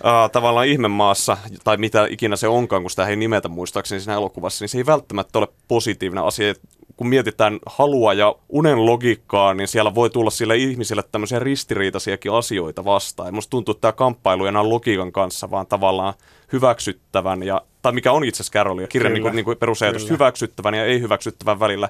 [0.07, 4.62] äh, tavallaan ihmemaassa, tai mitä ikinä se onkaan, kun sitä ei nimetä muistaakseni siinä elokuvassa,
[4.62, 6.55] niin se ei välttämättä ole positiivinen asia.
[6.97, 12.85] Kun mietitään halua ja unen logiikkaa, niin siellä voi tulla sille ihmisille tämmöisiä ristiriitaisiakin asioita
[12.85, 13.27] vastaan.
[13.27, 16.14] Ja musta tuntuu, että tämä kamppailu ei enää logiikan kanssa, vaan tavallaan
[16.53, 20.11] hyväksyttävän, ja, tai mikä on itse asiassa Carol, ja kirjan niin kuin, niin kuin perusajatus,
[20.11, 21.88] hyväksyttävän ja ei-hyväksyttävän välillä.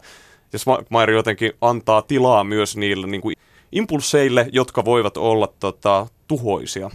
[0.53, 3.35] Ja Smayer jotenkin antaa tilaa myös niille niin kuin
[3.72, 6.90] impulseille, jotka voivat olla tota, tuhoisia.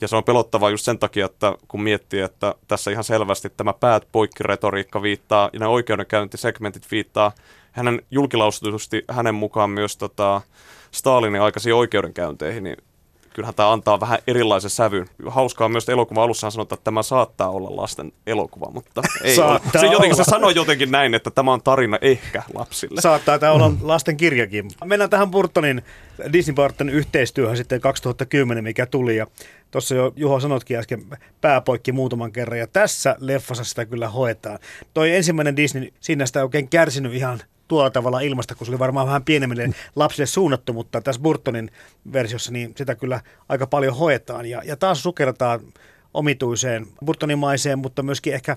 [0.00, 3.72] Ja se on pelottavaa just sen takia, että kun miettii, että tässä ihan selvästi tämä
[3.72, 7.32] päät poikki retoriikka viittaa ja ne oikeudenkäyntisegmentit viittaa
[7.72, 10.40] hänen julkilausutusti hänen mukaan myös tota,
[10.90, 12.76] Stalinin aikaisiin oikeudenkäynteihin, niin
[13.34, 15.06] kyllähän tämä antaa vähän erilaisen sävyn.
[15.26, 19.46] Hauskaa myös, että elokuvan alussa sanotaan, että tämä saattaa olla lasten elokuva, mutta ei ole.
[19.48, 23.00] Saattaa Se, jotenkin, se sanoi jotenkin näin, että tämä on tarina ehkä lapsille.
[23.00, 24.70] Saattaa tämä olla lasten kirjakin.
[24.84, 25.82] Mennään tähän Burtonin
[26.32, 29.16] Disney Burton yhteistyöhön sitten 2010, mikä tuli.
[29.16, 29.26] Ja
[29.70, 31.02] tuossa jo Juho sanotkin äsken
[31.40, 32.58] pääpoikki muutaman kerran.
[32.58, 34.58] Ja tässä leffassa sitä kyllä hoetaan.
[34.94, 38.78] Toi ensimmäinen Disney, siinä sitä ei oikein kärsinyt ihan tuolla tavalla ilmasta, kun se oli
[38.78, 41.70] varmaan vähän pienemmille lapsille suunnattu, mutta tässä Burtonin
[42.12, 44.46] versiossa niin sitä kyllä aika paljon hoetaan.
[44.46, 45.60] Ja, ja taas sukelletaan
[46.14, 48.56] omituiseen Burtonimaiseen, mutta myöskin ehkä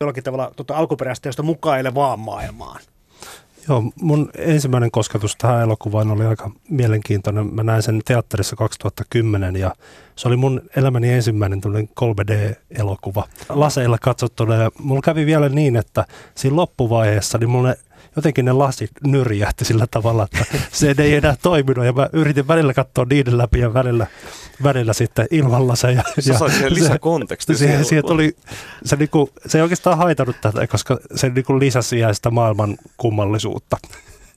[0.00, 2.80] jollakin tavalla tota alkuperäistä josta mukailevaan maailmaan.
[3.68, 7.54] Joo, mun ensimmäinen kosketus tähän elokuvaan oli aika mielenkiintoinen.
[7.54, 9.74] Mä näin sen teatterissa 2010 ja
[10.16, 13.24] se oli mun elämäni ensimmäinen tämmöinen 3D-elokuva.
[13.48, 17.78] Laseilla katsottuna ja mulla kävi vielä niin, että siinä loppuvaiheessa niin mulle
[18.16, 22.74] jotenkin ne lasit nyrjähti sillä tavalla, että se ei enää toiminut ja mä yritin välillä
[22.74, 24.06] katsoa niiden läpi ja välillä,
[24.62, 26.02] välillä sitten ilman laseja.
[26.20, 26.98] Sä ja siihen
[27.38, 28.36] se, siihen siihen tuli,
[28.84, 33.76] se, niinku, se ei oikeastaan haitannut tätä, koska se niinku lisäsi sitä maailman kummallisuutta.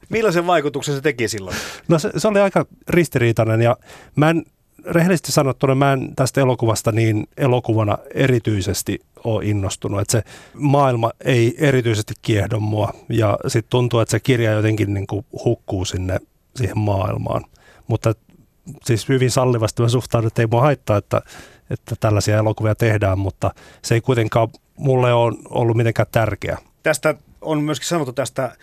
[0.10, 1.56] Millaisen vaikutuksen se teki silloin?
[1.88, 3.78] No se, se oli aika ristiriitainen ja
[4.16, 4.44] mä en,
[4.86, 10.02] rehellisesti sanottuna mä en tästä elokuvasta niin elokuvana erityisesti ole innostunut.
[10.02, 15.08] Että se maailma ei erityisesti kiehdo mua ja sitten tuntuu, että se kirja jotenkin niin
[15.08, 16.20] kuin hukkuu sinne
[16.56, 17.46] siihen maailmaan.
[17.88, 18.14] Mutta
[18.84, 21.22] siis hyvin sallivasti mä suhtaudun, että ei mua haittaa, että,
[21.70, 26.58] että tällaisia elokuvia tehdään, mutta se ei kuitenkaan mulle ole ollut mitenkään tärkeä.
[26.84, 28.58] Tästä on myöskin sanottu tästä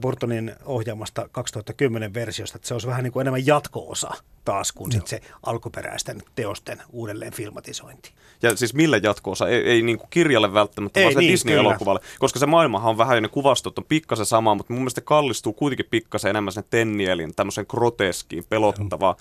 [0.00, 4.10] Burtonin ohjaamasta 2010 versiosta, että se olisi vähän niin kuin enemmän jatko-osa
[4.44, 8.12] taas kuin sit se alkuperäisten teosten uudelleen filmatisointi.
[8.42, 9.48] Ja siis millä jatkoosa?
[9.48, 12.00] Ei, ei niin kuin kirjalle välttämättä, Ei vaan se niin, Disney-elokuvalle.
[12.18, 15.52] Koska se maailmahan on vähän, ja ne kuvastot on pikkasen sama, mutta mun mielestä kallistuu
[15.52, 19.16] kuitenkin pikkasen enemmän sen Tennielin, tämmöisen groteskiin, pelottavaan,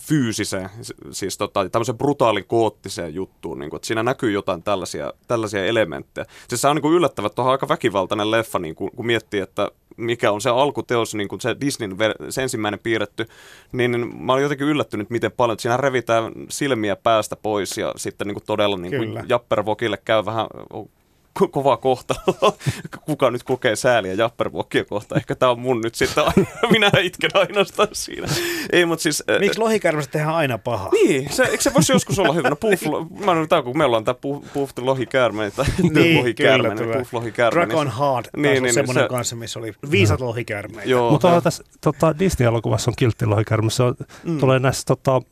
[0.00, 0.70] fyysiseen,
[1.10, 3.58] siis tota, tämmöisen brutaalin koottiseen juttuun.
[3.58, 6.24] Niin kuin, että siinä näkyy jotain tällaisia, tällaisia elementtejä.
[6.48, 9.40] Siis se on niin kuin yllättävä, että on aika väkivaltainen leffa, niin kuin, kun miettii,
[9.40, 13.26] että mikä on se alkuteos, niin kuin se Disneyn ver- se ensimmäinen piirretty,
[13.72, 18.26] niin niin mä olin jotenkin yllättynyt, miten paljon, siinä revitään silmiä päästä pois ja sitten
[18.26, 20.46] niin kuin todella niin kuin Jappervokille käy vähän
[21.42, 22.14] ko- kova kohta.
[23.06, 25.16] Kuka nyt kokee sääliä Jappervokia kohta?
[25.16, 26.24] Ehkä tämä on mun nyt sitten.
[26.70, 28.28] Minä itken ainoastaan siinä.
[28.72, 29.22] Ei, mutta siis...
[29.30, 30.88] äh, Miksi lohikärmestä tehdään aina paha?
[30.92, 32.50] niin, se, eikö se voisi joskus olla hyvä?
[32.50, 32.82] No puff,
[33.24, 36.98] mä en tää, kun meillä on tää puff, puff lohikäärme, tai Niin, lohikäärme, kyllä, niin
[36.98, 37.60] puff lohikäärme.
[37.60, 40.90] Dragon niin, Heart, taas Niin, on niin, semmoinen se- kanssa, missä oli viisat lohikäärmeitä.
[40.90, 43.70] Joo, Mutta tässä tota, Disney-elokuvassa on kilttilohikärme.
[43.70, 44.38] Se on, mm.
[44.38, 45.22] tulee näissä tota,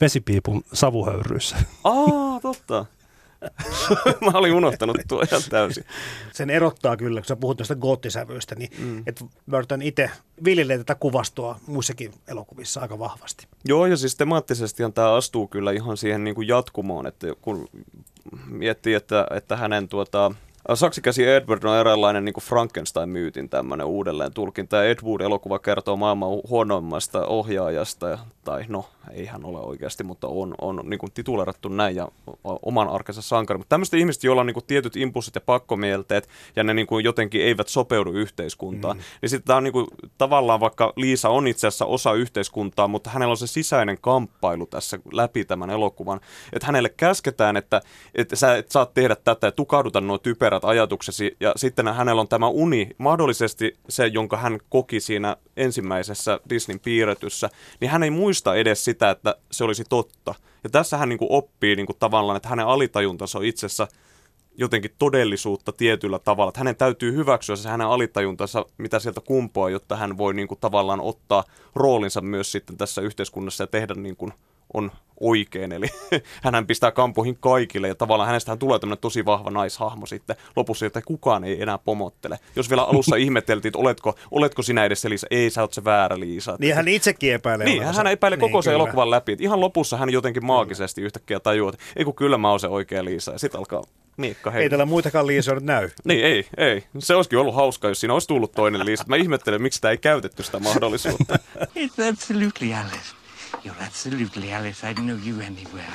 [0.00, 1.56] vesipiipun savuhöyryissä.
[1.84, 2.86] Aa, totta.
[4.32, 5.84] mä olin unohtanut tuo ihan täysin.
[6.32, 9.02] Sen erottaa kyllä, kun sä puhut noista goottisävyistä, niin mm.
[9.06, 10.10] että Burton itse
[10.44, 13.46] viljelee tätä kuvastoa muissakin elokuvissa aika vahvasti.
[13.64, 17.68] Joo, ja siis temaattisestihan tämä astuu kyllä ihan siihen niin kuin jatkumoon, että kun
[18.46, 20.32] miettii, että, että hänen tuota,
[20.74, 24.76] Saksikäsi Edward on eräänlainen niin Frankenstein-myytin tämmöinen uudelleen tulkinta.
[24.76, 30.28] Ja Ed Wood-elokuva kertoo maailman huonoimmasta ohjaajasta, ja- tai no, ei hän ole oikeasti, mutta
[30.28, 32.08] on, on niin kuin titulerattu näin ja
[32.44, 33.58] oman arkensa sankari.
[33.58, 37.04] Mutta tämmöistä ihmistä, joilla on niin kuin tietyt impulssit ja pakkomielteet ja ne niin kuin
[37.04, 39.02] jotenkin eivät sopeudu yhteiskuntaan, mm.
[39.22, 39.86] niin sitten tämä on niin kuin,
[40.18, 44.98] tavallaan vaikka Liisa on itse asiassa osa yhteiskuntaa, mutta hänellä on se sisäinen kamppailu tässä
[45.12, 46.20] läpi tämän elokuvan,
[46.52, 47.80] että hänelle käsketään, että,
[48.14, 52.28] että sä et saa tehdä tätä ja tukahduta nuo typerät ajatuksesi ja sitten hänellä on
[52.28, 58.54] tämä uni, mahdollisesti se, jonka hän koki siinä ensimmäisessä Disneyn piirretyssä, niin hän ei muista
[58.54, 60.34] edes sitä, että se olisi totta.
[60.64, 63.88] Ja tässä hän niin kuin oppii niin kuin tavallaan, että hänen alitajuntansa on itsessä
[64.56, 66.48] jotenkin todellisuutta tietyllä tavalla.
[66.48, 70.60] Että hänen täytyy hyväksyä se hänen alitajuntansa, mitä sieltä kumpoaa, jotta hän voi niin kuin
[70.60, 74.32] tavallaan ottaa roolinsa myös sitten tässä yhteiskunnassa ja tehdä niin kuin
[74.74, 75.72] on oikein.
[75.72, 75.86] Eli
[76.42, 81.02] hän pistää kampoihin kaikille ja tavallaan hänestähän tulee tämmöinen tosi vahva naishahmo sitten lopussa, että
[81.02, 82.38] kukaan ei enää pomottele.
[82.56, 85.84] Jos vielä alussa ihmeteltiin, että oletko, oletko sinä edes se Liisa, ei sä oot se
[85.84, 86.56] väärä Liisa.
[86.58, 87.66] Niin hän itsekin epäilee.
[87.66, 89.32] Niin, hän epäilee niin, koko sen elokuvan läpi.
[89.32, 92.68] Että ihan lopussa hän jotenkin maagisesti yhtäkkiä tajuaa, että ei kun kyllä mä oon se
[92.68, 93.32] oikea Liisa.
[93.32, 93.82] Ja sitten alkaa
[94.16, 94.62] Miikka, hei.
[94.62, 95.90] Ei täällä muitakaan Liisoja nyt näy.
[96.04, 96.84] niin, ei, ei.
[96.98, 99.04] Se olisikin ollut hauskaa, jos siinä olisi tullut toinen Liisa.
[99.08, 101.38] Mä ihmettelen, miksi sitä ei käytetty sitä mahdollisuutta.
[101.62, 103.17] It's absolutely Alice.
[103.64, 104.86] You're absolutely Alice.
[104.90, 105.92] I'd know you anywhere.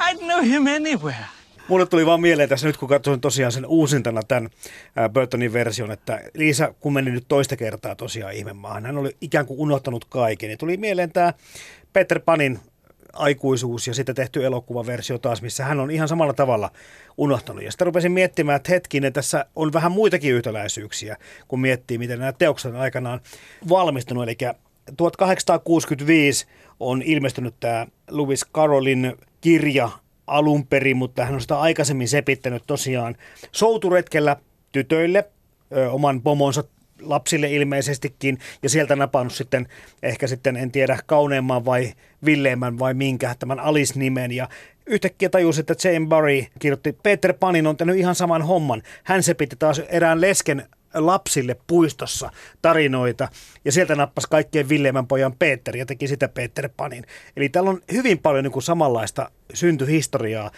[0.00, 1.26] I'd know him anywhere.
[1.68, 4.50] Mulle tuli vaan mieleen tässä nyt, kun katsoin tosiaan sen uusintana tämän
[5.12, 9.60] Burtonin version, että Liisa, kun meni nyt toista kertaa tosiaan ihmemaahan, hän oli ikään kuin
[9.60, 10.50] unohtanut kaiken.
[10.50, 11.32] Ja tuli mieleen tämä
[11.92, 12.60] Peter Panin
[13.12, 16.70] aikuisuus ja sitten tehty elokuvaversio taas, missä hän on ihan samalla tavalla
[17.16, 17.64] unohtanut.
[17.64, 21.16] Ja sitten rupesin miettimään, että hetkinen, tässä on vähän muitakin yhtäläisyyksiä,
[21.48, 23.20] kun miettii, miten nämä teokset aikanaan
[23.68, 24.24] valmistunut.
[24.24, 24.36] Eli
[24.96, 26.46] 1865
[26.80, 29.90] on ilmestynyt tämä Lewis Carrollin kirja
[30.26, 33.16] alun perin, mutta hän on sitä aikaisemmin sepittänyt tosiaan
[33.52, 34.36] souturetkellä
[34.72, 35.28] tytöille,
[35.76, 36.64] ö, oman pomonsa
[37.00, 39.68] lapsille ilmeisestikin, ja sieltä napannut sitten
[40.02, 41.92] ehkä sitten, en tiedä, kauneimman vai
[42.24, 44.48] villeemmän vai minkä, tämän Alice-nimen, ja
[44.86, 48.82] yhtäkkiä tajusi, että Jane Barry kirjoitti, Peter Panin on tehnyt ihan saman homman.
[49.04, 52.30] Hän sepitti taas erään lesken lapsille puistossa
[52.62, 53.28] tarinoita
[53.64, 57.04] ja sieltä nappasi kaikkien Villemän pojan Peter ja teki sitä Peter Panin.
[57.36, 60.50] Eli täällä on hyvin paljon niin kuin samanlaista syntyhistoriaa.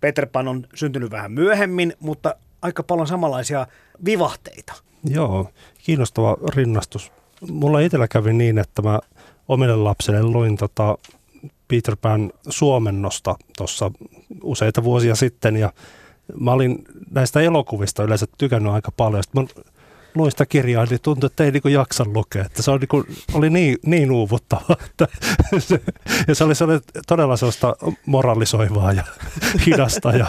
[0.00, 3.66] Peter Pan on syntynyt vähän myöhemmin, mutta aika paljon samanlaisia
[4.04, 4.74] vivahteita.
[5.04, 7.12] Joo, kiinnostava rinnastus.
[7.50, 9.00] Mulla itsellä kävi niin, että mä
[9.48, 10.98] omille lapsille luin tota
[11.68, 13.90] Peter Pan suomennosta tuossa
[14.42, 15.72] useita vuosia sitten ja
[16.40, 19.22] mä olin näistä elokuvista yleensä tykännyt aika paljon.
[19.22, 19.62] Sitten mä
[20.14, 22.44] luin sitä kirjaa, niin tuntui, että ei niin jaksa lukea.
[22.44, 24.76] Että se oli, niin kuin, oli niin, niin uuvuttava.
[24.86, 25.08] Että
[25.58, 25.80] se,
[26.28, 29.04] ja se oli, se oli todella sellaista moralisoivaa ja
[29.66, 30.26] hidasta ja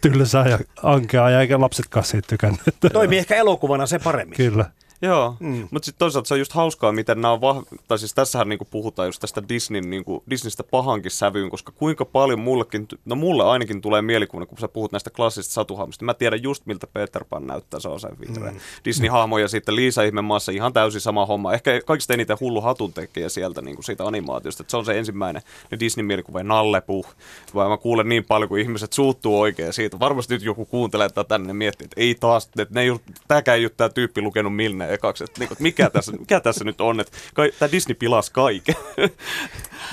[0.00, 2.60] tylsää ja ankeaa, ja eikä lapsetkaan siitä tykännyt.
[2.92, 4.36] Toimii ehkä elokuvana se paremmin.
[4.36, 4.70] Kyllä.
[5.04, 5.68] Joo, mm.
[5.70, 8.64] mutta sitten toisaalta se on just hauskaa, miten nämä on vah- tai siis tässähän niinku
[8.70, 13.80] puhutaan just tästä Disneyn, niinku, Disneystä pahankin sävyyn, koska kuinka paljon mullekin, no mulle ainakin
[13.80, 17.80] tulee mielikuva, kun sä puhut näistä klassisista satuhahmoista, mä tiedän just miltä Peter Pan näyttää,
[17.80, 18.60] se on se vihreä mm.
[18.84, 21.52] Disney-hahmo ja sitten Liisa maassa ihan täysin sama homma.
[21.52, 25.42] Ehkä kaikista eniten hullu hatun tekee sieltä niinku siitä animaatiosta, että se on se ensimmäinen
[25.70, 27.14] ne Disney-mielikuva, Nalle Puh.
[27.54, 29.98] Vai mä kuulen niin paljon, kun ihmiset suuttuu oikein siitä.
[29.98, 32.96] Varmasti nyt joku kuuntelee tätä tänne ja miettii, että ei taas, että ne ei,
[33.28, 36.64] tämäkään ei ole tämä tyyppi lukenut Milne ekaksi, että, niin kuin, mikä, tässä, mikä tässä
[36.64, 37.18] nyt on, että
[37.58, 38.74] tämä Disney pilasi kaiken.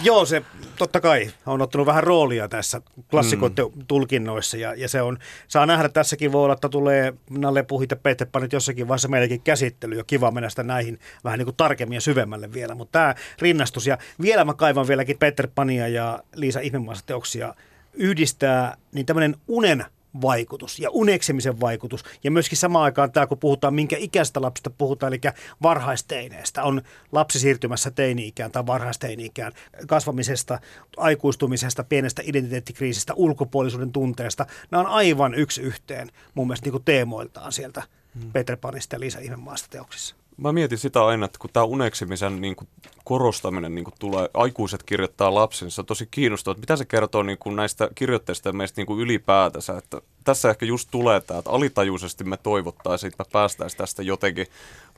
[0.04, 0.42] Joo, se
[0.78, 3.86] totta kai on ottanut vähän roolia tässä klassikoiden mm.
[3.88, 7.98] tulkinnoissa ja, ja se on, saa nähdä tässäkin voi olla, että tulee Nalle Puhit ja
[7.98, 11.96] Peter Panit jossakin vaiheessa meillekin käsittely ja kiva mennä sitä näihin vähän niin kuin tarkemmin
[11.96, 16.60] ja syvemmälle vielä, mutta tämä rinnastus ja vielä mä kaivan vieläkin Peter Pania ja Liisa
[16.60, 17.56] Ihmemaassa teoksia
[17.94, 19.86] yhdistää, niin tämmöinen unen
[20.22, 22.04] vaikutus ja uneksemisen vaikutus.
[22.24, 25.22] Ja myöskin samaan aikaan tämä, kun puhutaan, minkä ikäistä lapsista puhutaan, eli
[25.62, 29.52] varhaisteineestä, on lapsi siirtymässä teini-ikään tai varhaisteini-ikään,
[29.88, 30.60] kasvamisesta,
[30.98, 34.46] aikuistumisesta, pienestä identiteettikriisistä, ulkopuolisuuden tunteesta.
[34.72, 37.84] Nämä on aivan yksi yhteen mun mielestä niin kuin teemoiltaan sieltä
[38.22, 38.32] hmm.
[38.32, 40.21] Peter Panista ja Liisa Ihmemaasta teoksissa.
[40.42, 42.68] Mä mietin sitä aina, että kun tämä uneksimisen niin kuin
[43.04, 47.24] korostaminen niin kuin tulee, aikuiset kirjoittaa lapsensa, se on tosi kiinnostavaa, että mitä se kertoo
[47.24, 49.78] niin kuin näistä kirjoitteista ja meistä niin kuin ylipäätänsä.
[49.78, 54.48] Että tässä ehkä just tulee tämä, että alitajuisesti me toivottaisiin, että me päästäisiin tästä jotenkin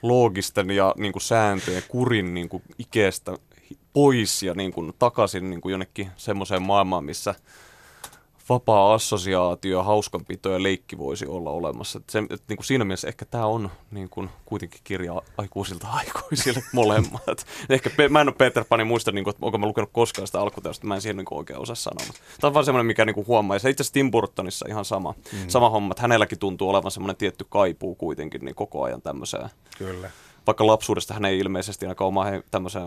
[0.01, 3.38] loogisten ja niin kuin sääntöjen kurin niin kuin ikeestä
[3.93, 7.36] pois ja niin kuin takaisin niin kuin jonnekin semmoiseen maailmaan, missä
[8.49, 11.99] vapaa assosiaatio, hauskanpito ja leikki voisi olla olemassa.
[11.99, 15.88] Et se, et, niin kuin siinä mielessä ehkä tämä on niin kuin, kuitenkin kirja aikuisilta
[15.99, 17.45] aikuisille molemmat.
[17.69, 20.41] ehkä mä en ole Peter Panin muista, niin kuin, että onko mä lukenut koskaan sitä
[20.41, 22.08] alkuteosta, mä en siihen niin kuin, oikein osaa sanoa.
[22.08, 23.56] Mutta tämä on vaan semmoinen, mikä niin kuin, huomaa.
[23.56, 25.49] Ja se itse asiassa Tim Burtonissa ihan sama, mm.
[25.49, 29.49] sama homma, että hänelläkin tuntuu olevan semmoinen tietty kaipuu kuitenkin niin koko ajan tämmöiseen.
[29.77, 30.10] Kyllä
[30.47, 32.84] vaikka lapsuudesta hän ei ilmeisesti ainakaan oma he, tämmöisen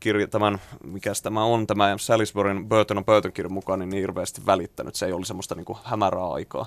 [0.00, 4.42] kirja, tämän, mikä tämä on, tämä Salisburyn Burton on Burton kirjan mukaan, niin, niin hirveästi
[4.46, 4.94] välittänyt.
[4.94, 6.66] Se ei oli semmoista niin kuin hämärää aikaa.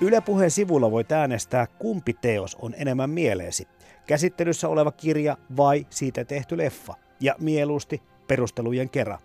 [0.00, 3.68] Yle Puheen sivulla voit äänestää, kumpi teos on enemmän mieleesi.
[4.06, 6.94] Käsittelyssä oleva kirja vai siitä tehty leffa.
[7.20, 9.18] Ja mieluusti perustelujen kerran.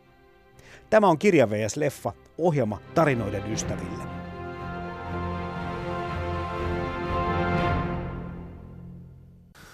[0.90, 1.78] Tämä on Kirja vs.
[1.78, 4.11] Leffa, ohjelma tarinoiden ystäville.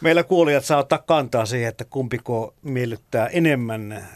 [0.02, 4.08] Meillä kuulijat saa ottaa kantaa siihen, että kumpiko miellyttää enemmän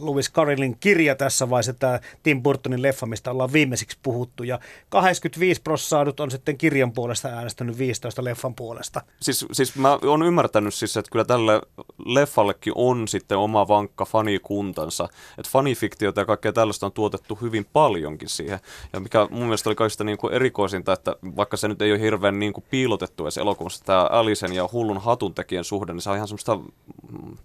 [0.00, 0.32] Lewis
[0.80, 4.42] kirja tässä vai se tämä Tim Burtonin leffa, mistä ollaan viimeisiksi puhuttu.
[4.42, 9.02] Ja 85 prosenttia on sitten kirjan puolesta äänestänyt 15 leffan puolesta.
[9.20, 11.60] Siis, siis mä oon ymmärtänyt siis, että kyllä tälle
[12.06, 15.08] leffallekin on sitten oma vankka fanikuntansa.
[15.38, 18.60] Että fanifiktiota ja kaikkea tällaista on tuotettu hyvin paljonkin siihen.
[18.92, 22.00] Ja mikä mun mielestä oli kaikista niin kuin erikoisinta, että vaikka se nyt ei ole
[22.00, 26.10] hirveän niin kuin piilotettu edes elokuvassa, tämä Alisen ja hullun hatun tekijän suhde, niin se
[26.10, 27.36] on ihan semmoista mm,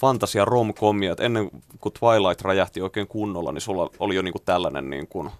[0.00, 4.90] fantasia romkomia, että ennen kuin Twilight räjähti oikein kunnolla, niin sulla oli jo niinku tällainen
[4.90, 5.30] niin kuin,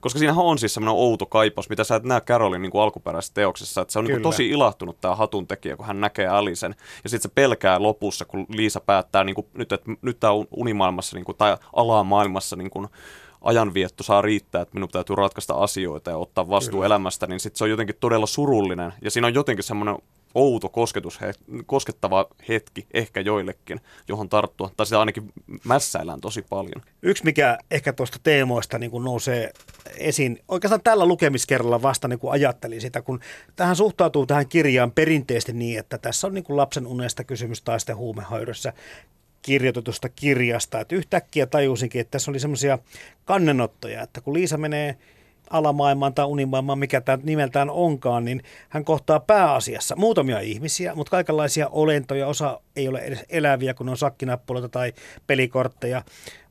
[0.00, 3.34] koska siinähän on siis semmoinen outo kaipaus, mitä sä et näe Carolin niin kuin alkuperäisessä
[3.34, 6.74] teoksessa, että se on niin kuin tosi ilahtunut tämä hatun tekijä, kun hän näkee Alisen,
[7.04, 11.16] ja sitten se pelkää lopussa, kun Liisa päättää niin kuin, nyt, että nyt tämä unimaailmassa
[11.16, 12.88] niin kuin, tai alamaailmassa niin kuin,
[13.40, 16.86] ajanvietto saa riittää, että minun täytyy ratkaista asioita ja ottaa vastuu Kyllä.
[16.86, 18.92] elämästä, niin sitten se on jotenkin todella surullinen.
[19.02, 19.96] Ja siinä on jotenkin semmoinen
[20.34, 21.20] outo kosketus,
[21.66, 24.70] koskettava hetki ehkä joillekin, johon tarttua.
[24.76, 25.32] Tai sitä ainakin
[25.64, 26.82] mässäillään tosi paljon.
[27.02, 29.52] Yksi, mikä ehkä tuosta teemoista niin nousee
[29.96, 33.20] esiin, oikeastaan tällä lukemiskerralla vasta niin ajattelin sitä, kun
[33.56, 37.80] tähän suhtautuu tähän kirjaan perinteisesti niin, että tässä on niin kuin lapsen unesta kysymys tai
[37.80, 38.72] sitten huumehäyrössä
[39.42, 40.80] kirjoitetusta kirjasta.
[40.80, 42.78] Että yhtäkkiä tajusinkin, että tässä oli semmoisia
[43.24, 44.96] kannenottoja, että kun Liisa menee
[45.50, 51.68] alamaailmaan tai unimaailmaan, mikä tämä nimeltään onkaan, niin hän kohtaa pääasiassa muutamia ihmisiä, mutta kaikenlaisia
[51.68, 52.26] olentoja.
[52.26, 54.92] Osa ei ole edes eläviä, kun on sakkinappuloita tai
[55.26, 56.02] pelikortteja,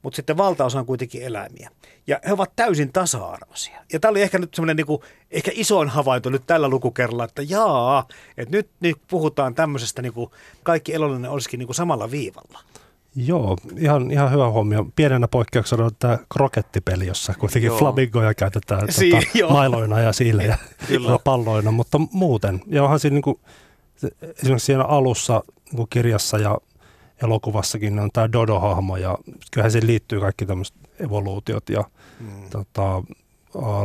[0.02, 1.70] mutta sitten valtaosa on kuitenkin eläimiä.
[2.08, 3.82] Ja he ovat täysin tasa-arvoisia.
[3.94, 5.00] Ja tämä oli ehkä nyt semmoinen niin
[5.32, 10.32] ehkä isoin havainto nyt tällä lukukerralla, että jaa, että nyt, nyt puhutaan tämmöisestä, niin kuin
[10.64, 12.60] kaikki elollinen olisikin niin kuin samalla viivalla.
[13.16, 14.86] Joo, ihan, ihan hyvä huomio.
[14.96, 17.78] Pienenä poikkeuksena on tämä krokettipeli, jossa kuitenkin joo.
[17.78, 20.58] flamingoja käytetään si- tota, mailoina ja siilejä
[20.90, 22.62] ja palloina, mutta muuten.
[22.68, 23.40] Ja onhan siinä niin kuin,
[24.42, 26.58] esimerkiksi siinä alussa niin kuin kirjassa ja
[27.24, 29.18] elokuvassakin on tämä Dodo-hahmo ja
[29.52, 31.84] kyllähän se liittyy kaikki tämmöiset evoluutiot ja
[32.20, 32.50] hmm.
[32.50, 33.04] tota,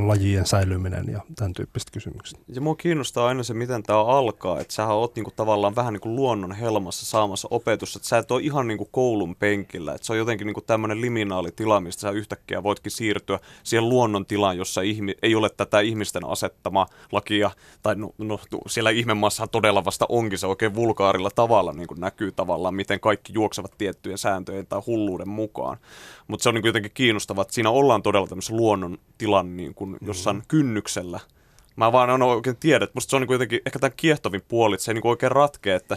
[0.06, 2.40] lajien säilyminen ja tämän tyyppiset kysymykset.
[2.48, 6.16] Ja mua kiinnostaa aina se, miten tämä alkaa, että sähän oot niinku tavallaan vähän niinku
[6.16, 10.18] luonnon helmassa saamassa opetusta, että sä et ole ihan niinku koulun penkillä, että se on
[10.18, 15.34] jotenkin niinku tämmöinen liminaalitila, mistä sä yhtäkkiä voitkin siirtyä siihen luonnon tilaan, jossa ihmi- ei
[15.34, 17.50] ole tätä ihmisten asettama lakia,
[17.82, 22.32] tai no, no siellä ihmemaassa todella vasta onkin se oikein vulkaarilla tavalla niin kuin näkyy
[22.32, 25.76] tavallaan, miten kaikki juoksevat tiettyjen sääntöjen tai hulluuden mukaan.
[26.31, 29.97] Mutta se on niin jotenkin kiinnostavaa, että siinä ollaan todella tämmöisessä luonnon tilan niin kuin
[30.01, 30.43] jossain mm.
[30.49, 31.20] kynnyksellä.
[31.76, 34.74] Mä vaan en oikein tiedä, että musta se on niin jotenkin ehkä tämän kiehtovin puoli,
[34.74, 35.97] että se ei niin oikein ratkea, että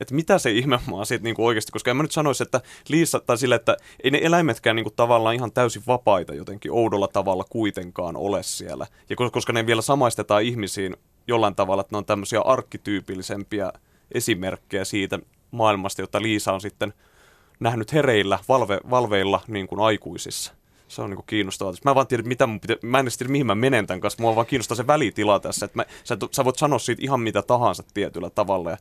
[0.00, 3.20] että mitä se ihmemaa siitä niin kuin oikeasti, koska en mä nyt sanoisi, että Liisa,
[3.20, 7.44] tai sille, että ei ne eläimetkään niin kuin tavallaan ihan täysin vapaita jotenkin oudolla tavalla
[7.50, 8.86] kuitenkaan ole siellä.
[9.10, 10.96] Ja koska ne vielä samaistetaan ihmisiin
[11.28, 13.72] jollain tavalla, että ne on tämmöisiä arkkityypillisempiä
[14.12, 15.18] esimerkkejä siitä
[15.50, 16.92] maailmasta, jota Liisa on sitten
[17.60, 20.52] nähnyt hereillä, valve, valveilla niin kuin aikuisissa.
[20.88, 21.74] Se on niin kuin kiinnostavaa.
[21.84, 24.22] Mä vaan tiedän, mitä mun pitä, mä en tiedä, mihin mä menen tämän kanssa.
[24.22, 25.66] Mua vaan kiinnostaa se välitila tässä.
[25.66, 28.70] Että mä, sä, sä, voit sanoa siitä ihan mitä tahansa tietyllä tavalla.
[28.70, 28.76] Ja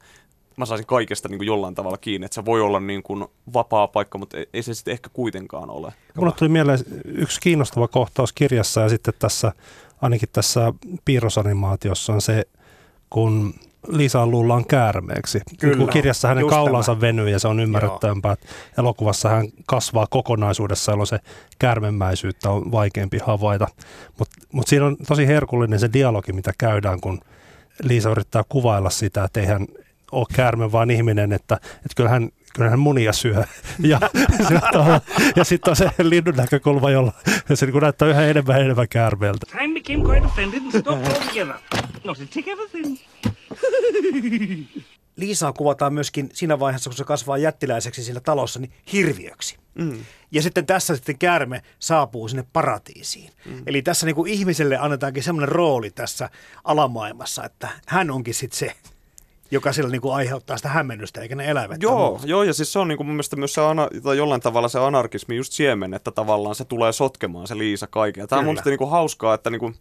[0.57, 2.25] mä saisin kaikesta niin kuin jollain tavalla kiinni.
[2.25, 5.93] Että se voi olla niin kuin vapaa paikka, mutta ei se sitten ehkä kuitenkaan ole.
[6.15, 9.51] Mulla tuli mieleen yksi kiinnostava kohtaus kirjassa ja sitten tässä,
[10.01, 10.73] ainakin tässä
[11.05, 12.47] piirrosanimaatiossa on se,
[13.09, 13.53] kun
[13.87, 15.41] Liisa luullaan käärmeeksi.
[15.59, 17.01] Kyllä, kun kirjassa hänen kaulansa tämä.
[17.01, 21.19] venyy ja se on ymmärrettävämpää, että elokuvassa hän kasvaa kokonaisuudessa, jolloin se
[21.59, 23.67] käärmemäisyyttä on vaikeampi havaita.
[24.19, 27.19] Mutta mut siinä on tosi herkullinen se dialogi, mitä käydään, kun
[27.83, 29.67] Liisa yrittää kuvailla sitä, että ei hän
[30.11, 33.43] ole käärme, vaan ihminen, että, että kyllähän kyllä hän munia syö.
[33.79, 33.99] Ja,
[35.35, 37.11] ja sitten on se linnun näkökulma, jolla
[37.53, 39.45] se niin näyttää yhä enemmän enemmän käärmeeltä.
[39.51, 41.55] Time became quite offended and stopped altogether.
[42.03, 42.97] No, se take everything.
[45.15, 49.57] Liisaa kuvataan myöskin siinä vaiheessa, kun se kasvaa jättiläiseksi siinä talossa, niin hirviöksi.
[49.75, 50.05] Mm.
[50.31, 53.31] Ja sitten tässä sitten käärme saapuu sinne paratiisiin.
[53.45, 53.63] Mm.
[53.67, 56.29] Eli tässä niin kuin ihmiselle annetaankin semmoinen rooli tässä
[56.63, 58.71] alamaailmassa, että hän onkin sitten se,
[59.51, 61.83] joka sillä niin kuin aiheuttaa sitä hämmennystä, eikä ne eläimet.
[61.83, 64.41] Joo, joo, ja siis se on niin kuin mun mielestä myös se ana, tai jollain
[64.41, 68.27] tavalla se anarkismi just siemen, että tavallaan se tulee sotkemaan se Liisa kaiken.
[68.27, 69.75] Tämä on mun mielestä niin kuin hauskaa, että niin kuin,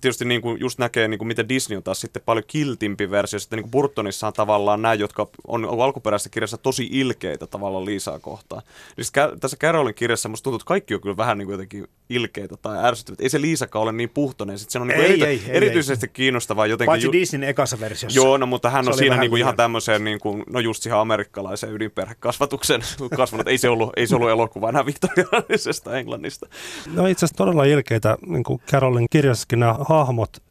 [0.00, 3.38] tietysti niin kuin just näkee, niin kuin miten Disney on taas sitten paljon kiltimpi versio.
[3.38, 8.18] Sitten niin kuin Burtonissa on tavallaan nämä, jotka on alkuperäisessä kirjassa tosi ilkeitä tavallaan Liisaa
[8.18, 8.62] kohtaan.
[8.96, 11.86] Niin kä- tässä Carolin kirjassa musta tuntuu, että kaikki on kyllä vähän niin kuin jotenkin
[12.10, 13.20] ilkeitä tai ärsyttävät.
[13.20, 14.58] Ei se Liisakaan ole niin puhtoinen.
[14.58, 16.10] Sitten se on niin kuin Ei, erity- ei, ei, erityisesti ei.
[16.12, 16.90] kiinnostavaa jotenkin.
[16.90, 18.20] Paitsi ju- Disneyn ekassa versiossa.
[18.20, 20.98] Joo, no mutta hän Se on siinä vähän niinku ihan tämmöiseen, niinku, no just siihen
[20.98, 22.80] amerikkalaiseen ydinperhekasvatuksen
[23.16, 23.48] kasvanut.
[23.48, 26.46] Ei se ollut, ei se ollut elokuva enää viktoriaanisesta Englannista.
[26.94, 30.42] No itse asiassa todella ilkeitä, niin kuin Carolin kirjassakin nämä hahmot,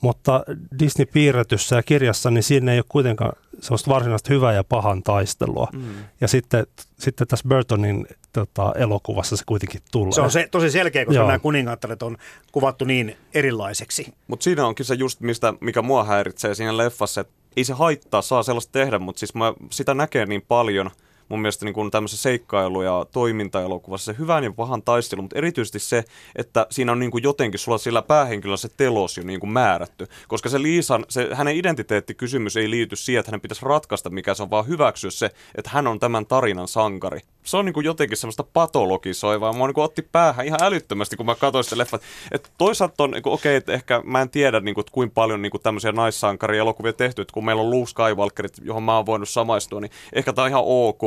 [0.00, 0.44] mutta
[0.78, 5.68] Disney-piirretyssä ja kirjassa, niin siinä ei ole kuitenkaan sellaista varsinaista hyvää ja pahan taistelua.
[5.72, 5.94] Mm.
[6.20, 6.66] Ja sitten,
[6.98, 10.12] sitten tässä Burtonin tota, elokuvassa se kuitenkin tulee.
[10.12, 11.26] Se on se, tosi selkeä, koska Joo.
[11.26, 12.16] nämä kuningattaret on
[12.52, 14.14] kuvattu niin erilaiseksi.
[14.26, 18.22] Mutta siinä onkin se just, mistä, mikä mua häiritsee siinä leffassa, että ei se haittaa,
[18.22, 20.90] saa sellaista tehdä, mutta siis mä, sitä näkee niin paljon
[21.28, 25.78] mun mielestä niin kuin tämmöisessä seikkailu- ja toimintaelokuvassa se hyvän ja pahan taistelu, mutta erityisesti
[25.78, 26.04] se,
[26.36, 30.06] että siinä on niin kuin jotenkin sulla sillä päähenkilöllä se telos jo niin kuin määrätty.
[30.28, 34.42] Koska se Liisan, se, hänen identiteettikysymys ei liity siihen, että hänen pitäisi ratkaista mikä se
[34.42, 37.20] on, vaan hyväksyä se, että hän on tämän tarinan sankari.
[37.44, 39.52] Se on niin kuin jotenkin semmoista patologisoivaa.
[39.52, 42.02] Mua niin kuin otti päähän ihan älyttömästi, kun mä katsoin sitä leffat.
[42.32, 45.42] Että toisaalta on, niin okei, että ehkä mä en tiedä, niin kuin, että kuinka paljon
[45.42, 49.28] niin kuin tämmöisiä naissankari-elokuvia tehty, että kun meillä on Luke Skywalkerit, johon mä oon voinut
[49.28, 51.02] samaistua, niin ehkä tämä on ihan ok.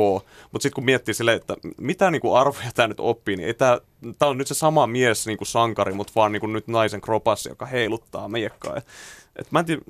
[0.52, 4.30] Mutta sitten kun miettii silleen, että mitä niin kuin arvoja tämä nyt oppii, niin tämä
[4.30, 7.48] on nyt se sama mies niin kuin sankari, mutta vaan niin kuin nyt naisen kropassa,
[7.48, 8.76] joka heiluttaa miekkaa.
[8.76, 8.86] Et,
[9.36, 9.82] et mä en tiedä,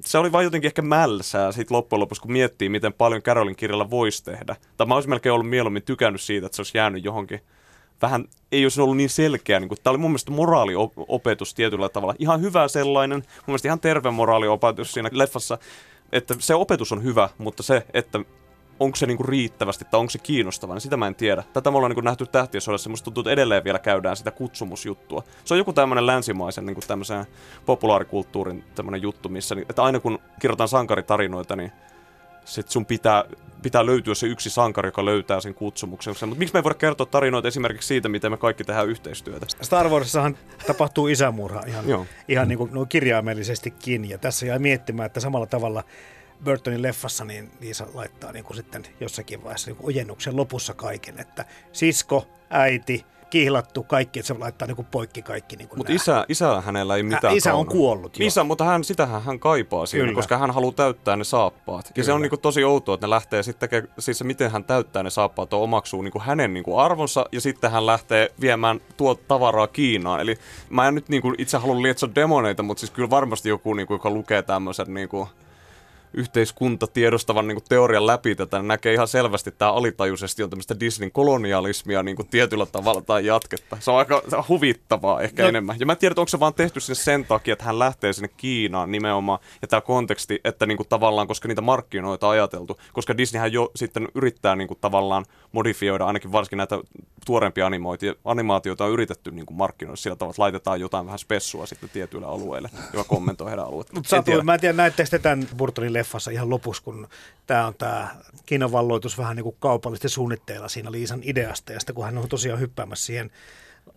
[0.00, 3.90] se oli vain jotenkin ehkä mälsää sit loppujen lopuksi, kun miettii, miten paljon Carolin kirjalla
[3.90, 4.56] voisi tehdä.
[4.76, 7.40] Tai mä olisin melkein ollut mieluummin tykännyt siitä, että se olisi jäänyt johonkin
[8.02, 9.60] vähän, ei olisi ollut niin selkeä.
[9.60, 12.14] Niin tämä oli mun mielestä moraaliopetus tietyllä tavalla.
[12.18, 15.58] Ihan hyvä sellainen, mun mielestä ihan terve moraaliopetus siinä leffassa,
[16.12, 18.18] että se opetus on hyvä, mutta se, että
[18.80, 21.44] onko se niinku riittävästi tai onko se kiinnostavaa, niin sitä mä en tiedä.
[21.52, 25.22] Tätä me ollaan niinku nähty tähtiösodassa, musta tuntuu, että edelleen vielä käydään sitä kutsumusjuttua.
[25.44, 27.26] Se on joku tämmöinen länsimaisen niinku tämmöisen
[27.66, 31.72] populaarikulttuurin tämmöinen juttu, missä, että aina kun kirjoitetaan sankaritarinoita, niin
[32.44, 33.24] sit sun pitää,
[33.62, 36.14] pitää löytyä se yksi sankari, joka löytää sen kutsumuksen.
[36.20, 39.46] Mutta miksi me ei voida kertoa tarinoita esimerkiksi siitä, miten me kaikki tehdään yhteistyötä?
[39.62, 42.06] Star Warsissahan tapahtuu isämurha ihan, Joo.
[42.28, 44.08] ihan niin kuin no, kirjaimellisestikin.
[44.08, 45.84] Ja tässä jäi miettimään, että samalla tavalla
[46.44, 51.20] Burtonin leffassa niin Liisa laittaa niin kuin sitten jossakin vaiheessa niin kuin ojennuksen lopussa kaiken,
[51.20, 55.56] että sisko, äiti, kihlattu, kaikki, että se laittaa niin kuin poikki kaikki.
[55.56, 57.72] Niin kuin Mutta isä, isä hänellä ei mitään isä on kaunaa.
[57.72, 58.26] kuollut jo.
[58.26, 60.16] Isä, mutta hän, sitähän hän kaipaa siinä, Kyllä.
[60.16, 61.86] koska hän haluaa täyttää ne saappaat.
[61.86, 62.14] Ja se Kyllä.
[62.14, 65.10] on niinku tosi outoa, että ne lähtee sitten tekemään, siis se miten hän täyttää ne
[65.10, 70.20] saappaat on omaksuu niinku hänen niinku arvonsa ja sitten hän lähtee viemään tuo tavaraa Kiinaan.
[70.20, 70.36] Eli
[70.70, 74.10] mä en nyt niinku itse halua lietsoa demoneita, mutta siis kyllä varmasti joku, niinku, joka
[74.10, 75.28] lukee tämmöisen niinku,
[76.14, 80.50] yhteiskunta tiedostavan niin kuin teorian läpi tätä, niin näkee ihan selvästi, että tämä alitajuisesti on
[80.50, 83.76] tämmöistä Disneyn kolonialismia niin kuin tietyllä tavalla tai jatketta.
[83.80, 85.48] Se on aika se on huvittavaa ehkä No.
[85.48, 85.76] enemmän.
[85.80, 88.28] Ja mä en tiedä, onko se vaan tehty sinne sen takia, että hän lähtee sinne
[88.36, 89.38] Kiinaan nimenomaan.
[89.62, 93.70] Ja tämä konteksti, että niin kuin tavallaan, koska niitä markkinoita on ajateltu, koska Disneyhän jo
[93.76, 96.78] sitten yrittää niin kuin tavallaan modifioida ainakin varsinkin näitä
[97.26, 97.66] tuorempia
[98.24, 102.26] animaatioita on yritetty niin kuin markkinoida sillä tavalla, että laitetaan jotain vähän spessua sitten tietyille
[102.26, 103.92] alueille, joka kommentoi heidän alueet.
[103.92, 107.08] Mutta mä en tiedä, näettekö te tämän Burtonin leffassa ihan lopussa, kun
[107.46, 108.08] tämä on tämä
[108.46, 112.28] Kiinan valloitus vähän niin kuin kaupallisesti suunnitteilla siinä Liisan ideasta, ja sitten kun hän on
[112.28, 113.30] tosiaan hyppäämässä siihen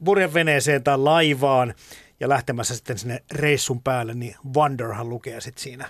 [0.06, 1.74] purjeveneeseen tai laivaan
[2.20, 5.90] ja lähtemässä sitten sinne reissun päälle, niin Wonderhan lukee sitten siinä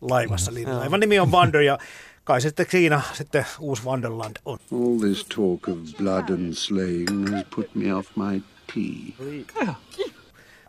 [0.00, 0.50] laivassa.
[0.50, 1.78] Eli laivan nimi on Wonder, ja
[2.24, 4.58] kai se sitten siinä sitten uusi Wonderland on.
[4.72, 8.42] All this talk of blood and slaying has put me off my
[8.74, 9.14] tea.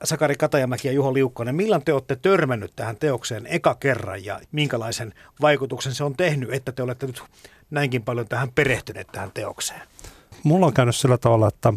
[0.03, 5.13] Sakari Katajamäki ja Juho Liukkonen, milloin te olette törmännyt tähän teokseen eka kerran ja minkälaisen
[5.41, 7.23] vaikutuksen se on tehnyt, että te olette nyt
[7.71, 9.81] näinkin paljon tähän perehtyneet tähän teokseen?
[10.43, 11.73] Mulla on käynyt sillä tavalla, että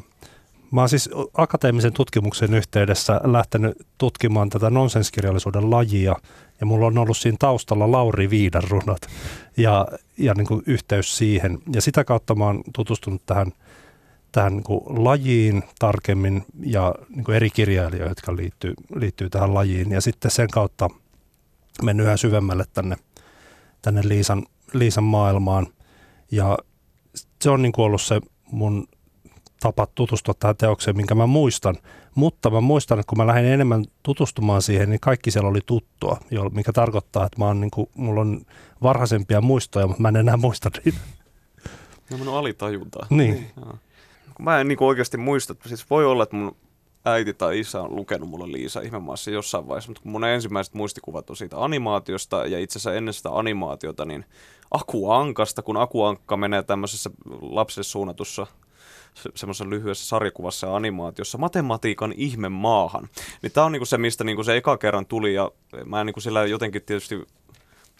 [0.71, 6.17] mä oon siis akateemisen tutkimuksen yhteydessä lähtenyt tutkimaan tätä nonsenskirjallisuuden lajia,
[6.61, 9.07] ja mulla on ollut siinä taustalla Lauri Viidan runot
[9.57, 9.87] ja,
[10.19, 11.59] ja niin kuin yhteys siihen.
[11.73, 13.53] Ja sitä kautta mä oon tutustunut tähän,
[14.39, 19.91] tähän niin kuin lajiin tarkemmin ja niin kuin eri kirjailijoita, jotka liittyy, liittyy tähän lajiin.
[19.91, 20.89] Ja sitten sen kautta
[21.83, 22.97] mennyt yhä syvemmälle tänne,
[23.83, 25.67] tänne Liisan, Liisan maailmaan.
[26.31, 26.59] Ja
[27.43, 28.21] se on niin kuin ollut se
[28.53, 28.89] mun
[29.61, 31.77] tapa tutustua tähän teokseen, minkä mä muistan.
[32.15, 36.21] Mutta mä muistan, että kun mä lähdin enemmän tutustumaan siihen, niin kaikki siellä oli tuttua,
[36.53, 38.41] mikä tarkoittaa, että mä oon, niin kuin, mulla on
[38.83, 40.99] varhaisempia muistoja, mutta mä en enää muista niitä.
[42.11, 43.07] Ne on mennyt alitajuntaan.
[43.11, 43.51] Niin.
[44.39, 46.57] Mä en niinku oikeasti muista, että siis voi olla, että mun
[47.05, 51.31] äiti tai isä on lukenut mulle Liisa ihmemaassa jossain vaiheessa, mutta kun mun ensimmäiset muistikuvat
[51.31, 54.25] on siitä animaatiosta ja itse asiassa ennen sitä animaatiota, niin
[54.71, 57.11] Aku Ankasta, kun Aku Ankka menee tämmöisessä
[57.41, 58.47] lapselle suunnatussa
[59.15, 63.09] se, semmoisessa lyhyessä sarjakuvassa ja animaatiossa matematiikan ihme maahan.
[63.43, 65.51] Niin tämä on niinku se, mistä niinku se eka kerran tuli ja
[65.85, 67.27] mä en niinku sillä jotenkin tietysti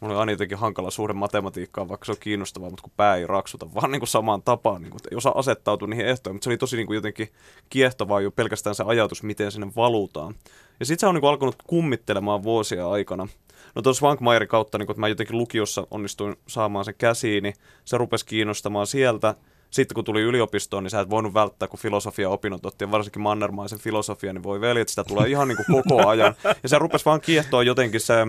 [0.01, 3.27] Mulla oli aina jotenkin hankala suhde matematiikkaan, vaikka se on kiinnostavaa, mutta kun pää ei
[3.27, 6.51] raksuta, vaan niin kuin samaan tapaan, niin kuin, ei osaa asettautua niihin ehtoihin, mutta se
[6.51, 7.29] oli tosi niin kuin jotenkin
[7.71, 10.35] kiehtovaa jo pelkästään se ajatus, miten sinne valutaan.
[10.81, 13.29] Ja sitten se on niin kuin alkanut kummittelemaan vuosia aikana.
[13.75, 17.99] No tuossa Swankmaierin kautta, niin kun mä jotenkin lukiossa onnistuin saamaan sen käsiin, niin se
[17.99, 19.35] rupesi kiinnostamaan sieltä.
[19.71, 23.79] Sitten kun tuli yliopistoon, niin sä et voinut välttää, kun filosofia-opinnot otti, ja varsinkin mannermaisen
[23.79, 26.35] filosofia, niin voi veljet, sitä tulee ihan niin kuin koko ajan.
[26.63, 28.27] Ja se rupesi vaan kiehtoa jotenkin se,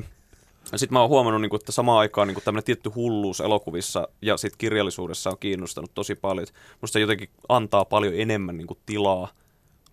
[0.78, 4.38] sitten mä oon huomannut, niin kuin, että samaan aikaan niin tämmöinen tietty hulluus elokuvissa ja
[4.38, 6.48] sitten kirjallisuudessa on kiinnostanut tosi paljon.
[6.82, 9.28] Musta se jotenkin antaa paljon enemmän niin kuin, tilaa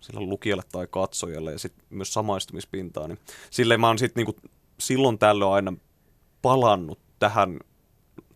[0.00, 3.08] sillä lukijalle tai katsojalle ja sitten myös samaistumispintaa.
[3.08, 3.18] Niin
[3.50, 4.50] silleen mä oon sitten niin kuin,
[4.80, 5.72] silloin tällöin aina
[6.42, 7.58] palannut tähän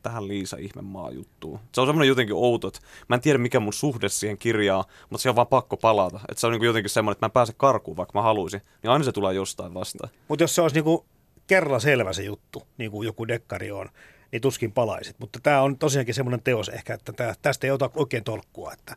[0.03, 1.61] tähän Liisa Ihmemaa juttuun.
[1.73, 5.23] Se on semmoinen jotenkin outo, että mä en tiedä mikä mun suhde siihen kirjaan, mutta
[5.23, 6.21] se on vaan pakko palata.
[6.29, 8.91] Että se on niin jotenkin semmoinen, että mä en pääse karkuun, vaikka mä haluaisin, niin
[8.91, 10.11] aina se tulee jostain vastaan.
[10.29, 11.07] Mutta jos se olisi niinku
[11.51, 13.89] kerralla selvä se juttu, niin kuin joku dekkari on,
[14.33, 15.17] niin tuskin palaisit.
[15.19, 18.97] Mutta tämä on tosiaankin semmoinen teos ehkä, että tää, tästä ei ota oikein tolkkua, että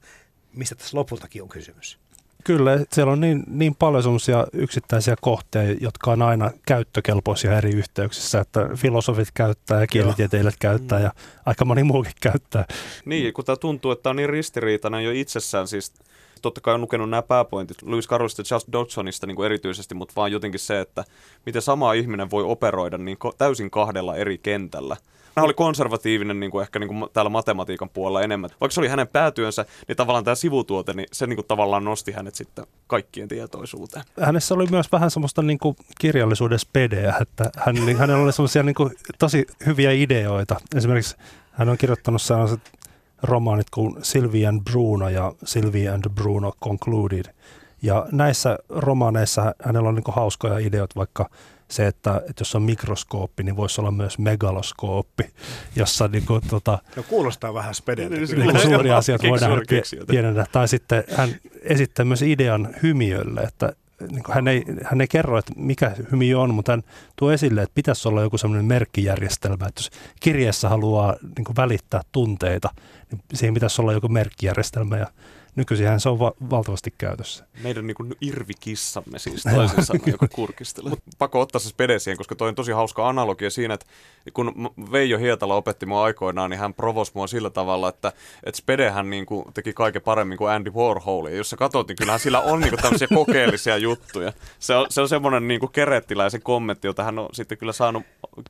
[0.54, 2.00] mistä tässä lopultakin on kysymys.
[2.44, 8.40] Kyllä, siellä on niin, niin paljon sellaisia yksittäisiä kohteja, jotka on aina käyttökelpoisia eri yhteyksissä,
[8.40, 11.12] että filosofit käyttää ja kielitieteilijät käyttää ja
[11.46, 12.66] aika moni muukin käyttää.
[13.06, 15.94] Niin, kun tämä tuntuu, että tämä on niin ristiriitainen jo itsessään, siis
[16.44, 20.14] totta kai on lukenut nämä pääpointit Lewis Carrollista ja Charles Dodsonista niin kuin erityisesti, mutta
[20.16, 21.04] vaan jotenkin se, että
[21.46, 24.98] miten sama ihminen voi operoida niin täysin kahdella eri kentällä.
[25.36, 28.50] Hän oli konservatiivinen niin kuin ehkä niin kuin täällä matematiikan puolella enemmän.
[28.62, 32.12] Vaikka se oli hänen päätyönsä, niin tavallaan tämä sivutuote, niin se niin kuin tavallaan nosti
[32.12, 34.06] hänet sitten kaikkien tietoisuuteen.
[34.22, 38.64] Hänessä oli myös vähän semmoista niin kuin kirjallisuuden spedeä, että hän, niin, hänellä oli semmoisia
[38.64, 40.56] niin kuin tosi hyviä ideoita.
[40.76, 41.16] Esimerkiksi
[41.52, 42.60] hän on kirjoittanut sellaiset
[43.24, 47.26] romaanit kuin Sylvie and Bruno ja Sylvie and Bruno Concluded.
[47.82, 51.30] Ja näissä romaaneissa hänellä on niin hauskoja ideoita, vaikka
[51.68, 55.24] se, että, että jos on mikroskooppi, niin voisi olla myös megaloskooppi,
[55.76, 58.16] jossa niin kuin, tota, No kuulostaa vähän spedeltä.
[58.16, 59.62] Niin suuria asioita voidaan
[60.08, 60.46] pienentää.
[60.52, 61.30] Tai sitten hän
[61.62, 63.74] esittää myös idean hymiölle, että
[64.12, 66.84] niin hän, ei, hän ei kerro, että mikä hymiö on, mutta hän
[67.16, 72.70] tuo esille, että pitäisi olla joku sellainen merkkijärjestelmä, että jos kirjeessä haluaa niin välittää tunteita,
[73.12, 75.08] niin siihen pitäisi olla joku merkkijärjestelmä ja
[75.56, 77.46] Nykyisinhän se on va- valtavasti käytössä.
[77.64, 80.90] Meidän niin kuin irvikissamme siis toisin sanoen, joka kurkistelee.
[80.90, 83.86] Mut pakko ottaa se spede siihen, koska toi on tosi hauska analogia siinä, että
[84.34, 88.12] kun Veijo Hietala opetti mua aikoinaan, niin hän provos mua sillä tavalla, että,
[88.44, 91.28] että Spedehän niin kuin teki kaiken paremmin kuin Andy Warhol.
[91.28, 94.34] Ja jos sä katsot, niin kyllähän sillä on niin kuin tämmöisiä kokeellisia juttuja.
[94.60, 98.04] Se on, se on semmoinen niin kuin kerettiläisen kommentti, jota hän on sitten kyllä saanut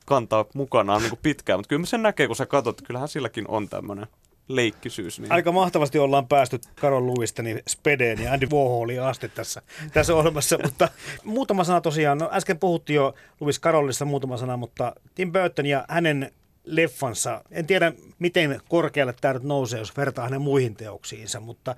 [0.06, 1.58] kantaa mukanaan niin kuin pitkään.
[1.58, 4.06] Mutta kyllä sen näkee, kun sä katsot, että kyllähän silläkin on tämmöinen
[4.48, 5.20] leikkisyys.
[5.20, 5.32] Niin.
[5.32, 10.88] Aika mahtavasti ollaan päästy Karol Lewistoni Spedeen ja Andy Warholin asti tässä, tässä ohjelmassa, mutta
[11.24, 15.84] muutama sana tosiaan, no äsken puhuttiin jo Lewis Karollista muutama sana, mutta Tim Burton ja
[15.88, 16.32] hänen
[16.64, 21.76] leffansa, en tiedä miten korkealle tämä nyt nousee, jos vertaa hänen muihin teoksiinsa, mutta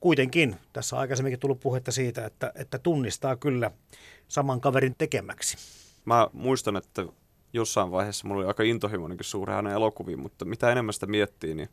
[0.00, 3.70] kuitenkin tässä on aikaisemminkin tullut puhetta siitä, että, että tunnistaa kyllä
[4.28, 5.56] saman kaverin tekemäksi.
[6.04, 7.06] Mä muistan, että
[7.52, 11.68] jossain vaiheessa mulla oli aika intohimoinenkin suuri hänen elokuviin, mutta mitä enemmän sitä miettii, niin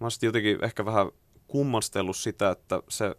[0.00, 1.10] mä oon jotenkin ehkä vähän
[1.46, 3.16] kummastellut sitä, että se,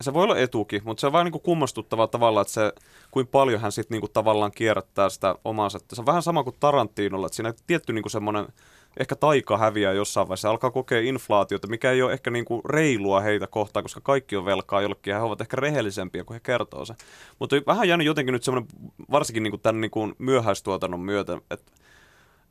[0.00, 2.72] se voi olla etukin, mutta se on vähän niin kuin kummastuttavaa tavalla, että se,
[3.10, 5.78] kuin paljon hän sitten niin tavallaan kierrättää sitä omaansa.
[5.92, 8.46] Se on vähän sama kuin Tarantinolla, että siinä tietty niin semmoinen
[9.00, 13.20] ehkä taika häviää jossain vaiheessa, alkaa kokea inflaatiota, mikä ei ole ehkä niin kuin reilua
[13.20, 16.84] heitä kohtaan, koska kaikki on velkaa jollekin ja he ovat ehkä rehellisempiä, kuin he kertoo
[16.84, 16.96] sen.
[17.38, 18.70] Mutta vähän jäänyt jotenkin nyt semmoinen,
[19.10, 21.72] varsinkin niin kuin tämän niin kuin myöhäistuotannon myötä, että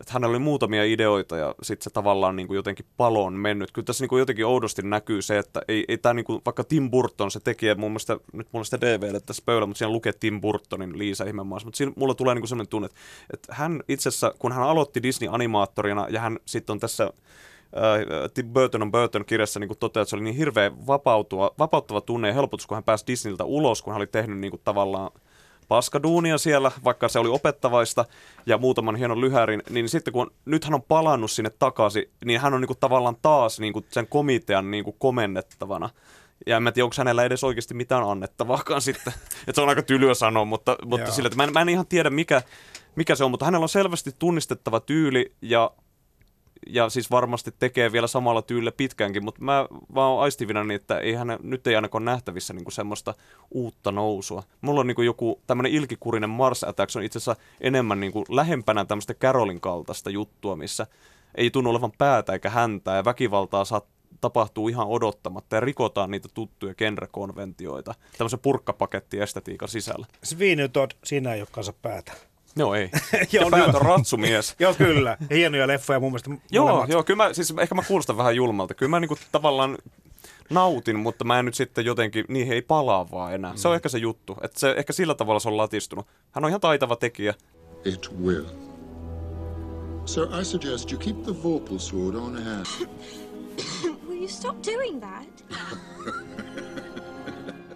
[0.02, 3.72] että hänellä oli muutamia ideoita ja sitten se tavallaan niin kuin jotenkin paloon mennyt.
[3.72, 6.64] Kyllä tässä niin kuin jotenkin oudosti näkyy se, että ei, ei tämä niin kuin, vaikka
[6.64, 10.14] Tim Burton, se tekijä, mun mielestä, nyt mulla sitä DVD tässä pöydällä, mutta siinä lukee
[10.14, 12.90] Tim Burtonin Liisa ihmemaassa, mutta siinä mulla tulee niin kuin sellainen tunne,
[13.34, 17.14] että hän itse asiassa, kun hän aloitti Disney-animaattorina ja hän sitten on tässä
[18.34, 22.28] Tim Burton on Burton kirjassa niin toteaa, että se oli niin hirveän vapautua, vapauttava tunne
[22.28, 25.12] ja helpotus, kun hän pääsi Disneyltä ulos, kun hän oli tehnyt niin kuin tavallaan
[25.72, 28.06] paskaduunia siellä, vaikka se oli opettavaista
[28.46, 32.54] ja muutaman hienon lyhärin, niin sitten kun nyt hän on palannut sinne takaisin, niin hän
[32.54, 35.90] on niin kuin tavallaan taas niin kuin sen komitean niin kuin komennettavana.
[36.46, 39.14] Ja en mä tiedä, onko hänellä edes oikeasti mitään annettavaakaan sitten.
[39.40, 41.88] että se on aika tylyä sanoa, mutta, mutta sillä, että mä en, mä en ihan
[41.88, 42.42] tiedä, mikä,
[42.96, 45.72] mikä se on, mutta hänellä on selvästi tunnistettava tyyli ja
[46.68, 51.14] ja siis varmasti tekee vielä samalla tyylillä pitkäänkin, mutta mä vaan aistivina niin, että ei
[51.14, 53.14] hän, nyt ei ainakaan nähtävissä niin kuin semmoista
[53.52, 54.44] uutta nousua.
[54.62, 58.26] Mulla on niin kuin joku tämmöinen ilkikurinen Mars Attacks on itse asiassa enemmän niin kuin
[58.30, 60.88] lähempänä tämmöistä Carolin kaltaista juttua, missä
[61.36, 63.82] ei tunnu olevan päätä eikä häntä ja väkivaltaa saa
[64.22, 70.06] tapahtuu ihan odottamatta ja rikotaan niitä tuttuja genrekonventioita tämmöisen purkkapaketti-estetiikan sisällä.
[70.24, 72.31] Svinutod, siinä ei ole päätä.
[72.56, 72.90] Joo, ei.
[73.32, 74.56] Joo, ja päät on ratsumies.
[74.60, 75.18] Joo, kyllä.
[75.30, 76.30] Hienoja leffoja mun mielestä.
[76.52, 76.90] Joo, molemmat.
[76.90, 78.74] joo, kyllä mä, siis ehkä mä kuulostan vähän julmalta.
[78.74, 79.78] Kyllä mä niinku tavallaan
[80.50, 83.52] nautin, mutta mä en nyt sitten jotenkin, niihin ei palaa vaan enää.
[83.56, 86.08] Se on ehkä se juttu, että se, ehkä sillä tavalla se on latistunut.
[86.32, 87.34] Hän on ihan taitava tekijä.
[87.86, 88.46] It will.
[90.06, 92.66] Sir, I suggest you keep the Vorpal sword on hand.
[94.08, 95.46] Will you stop doing that?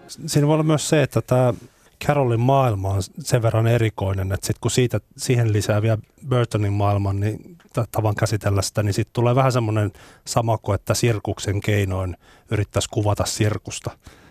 [0.08, 1.54] Siinä voi olla myös se, että tämä
[2.06, 5.98] Carolin maailma on sen verran erikoinen, että sit kun siitä, siihen lisää vielä
[6.28, 9.92] Burtonin maailman, niin ta- tavan käsitellä sitä, niin sitten tulee vähän semmoinen
[10.24, 12.16] sama kuin, että sirkuksen keinoin
[12.50, 13.90] yrittäisi kuvata sirkusta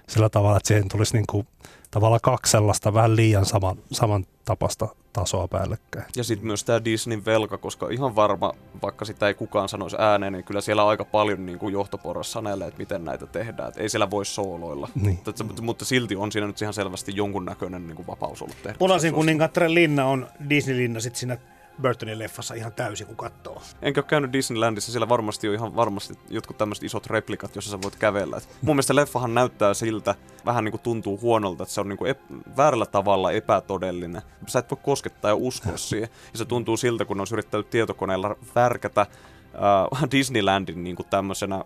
[0.10, 1.48] sillä tavalla, että siihen tulisi niin kuin,
[1.92, 6.06] tavallaan kaksi sellaista vähän liian sama, samantapasta tasoa päällekkäin.
[6.16, 10.34] Ja sitten myös tämä Disneyn velka, koska ihan varma, vaikka sitä ei kukaan sanoisi ääneen,
[10.34, 13.70] niin kyllä siellä aika paljon niin kuin johtoporras sanelee, että miten näitä tehdään.
[13.70, 14.90] Et ei siellä voi sooloilla.
[14.96, 15.20] Niin.
[15.44, 18.78] Mutta, mutta silti on siinä nyt ihan selvästi jonkunnäköinen niin kuin vapaus ollut tehdä.
[18.80, 21.38] Punaisen kuningattaren linna on Disney-linna sitten siinä
[21.82, 23.62] Burtonin leffassa ihan täysin, kun katsoo.
[23.82, 27.82] Enkä ole käynyt Disneylandissa, siellä varmasti on ihan varmasti jotkut tämmöiset isot replikat, jossa sä
[27.82, 28.38] voit kävellä.
[28.38, 30.16] Et mun mielestä leffahan näyttää siltä,
[30.46, 34.22] vähän niin kuin tuntuu huonolta, että se on niin kuin ep- väärällä tavalla epätodellinen.
[34.48, 36.10] Sä et voi koskettaa ja uskoa siihen.
[36.32, 41.66] Ja se tuntuu siltä, kun olisi yrittänyt tietokoneella värkätä äh, Disneylandin niin kuin tämmöisenä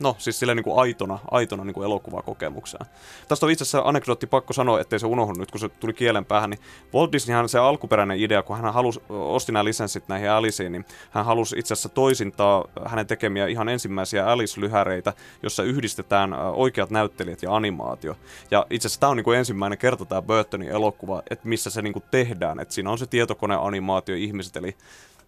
[0.00, 2.86] No, siis sillä niin kuin aitona, aitona niin elokuvakokemuksena.
[3.28, 6.24] Tästä on itse asiassa anekdootti pakko sanoa, ettei se unohdu nyt, kun se tuli kielen
[6.24, 6.50] päähän.
[6.50, 6.60] Niin
[6.94, 11.24] Walt Disneyhän se alkuperäinen idea, kun hän halusi, osti nämä lisenssit näihin Aliceen, niin hän
[11.24, 15.12] halusi itse asiassa toisintaa hänen tekemiä ihan ensimmäisiä Alice-lyhäreitä,
[15.42, 18.16] jossa yhdistetään oikeat näyttelijät ja animaatio.
[18.50, 21.82] Ja itse asiassa tämä on niin kuin ensimmäinen kerta tämä Burtonin elokuva, että missä se
[21.82, 22.60] niin kuin tehdään.
[22.60, 24.76] Että siinä on se tietokoneanimaatio ihmiset, eli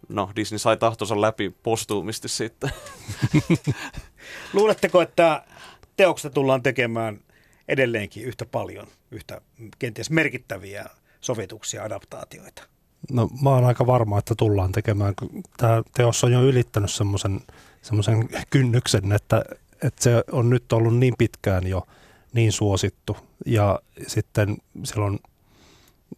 [0.09, 2.71] no Disney sai tahtonsa läpi postuumisti sitten.
[4.53, 5.45] Luuletteko, että
[5.97, 7.21] teoksesta tullaan tekemään
[7.69, 9.41] edelleenkin yhtä paljon, yhtä
[9.79, 10.85] kenties merkittäviä
[11.21, 12.63] sovituksia, adaptaatioita?
[13.13, 15.15] No mä oon aika varma, että tullaan tekemään.
[15.57, 17.41] Tämä teos on jo ylittänyt semmoisen
[17.83, 19.43] semmoisen kynnyksen, että,
[19.83, 21.87] että se on nyt ollut niin pitkään jo
[22.33, 23.17] niin suosittu.
[23.47, 25.19] Ja sitten silloin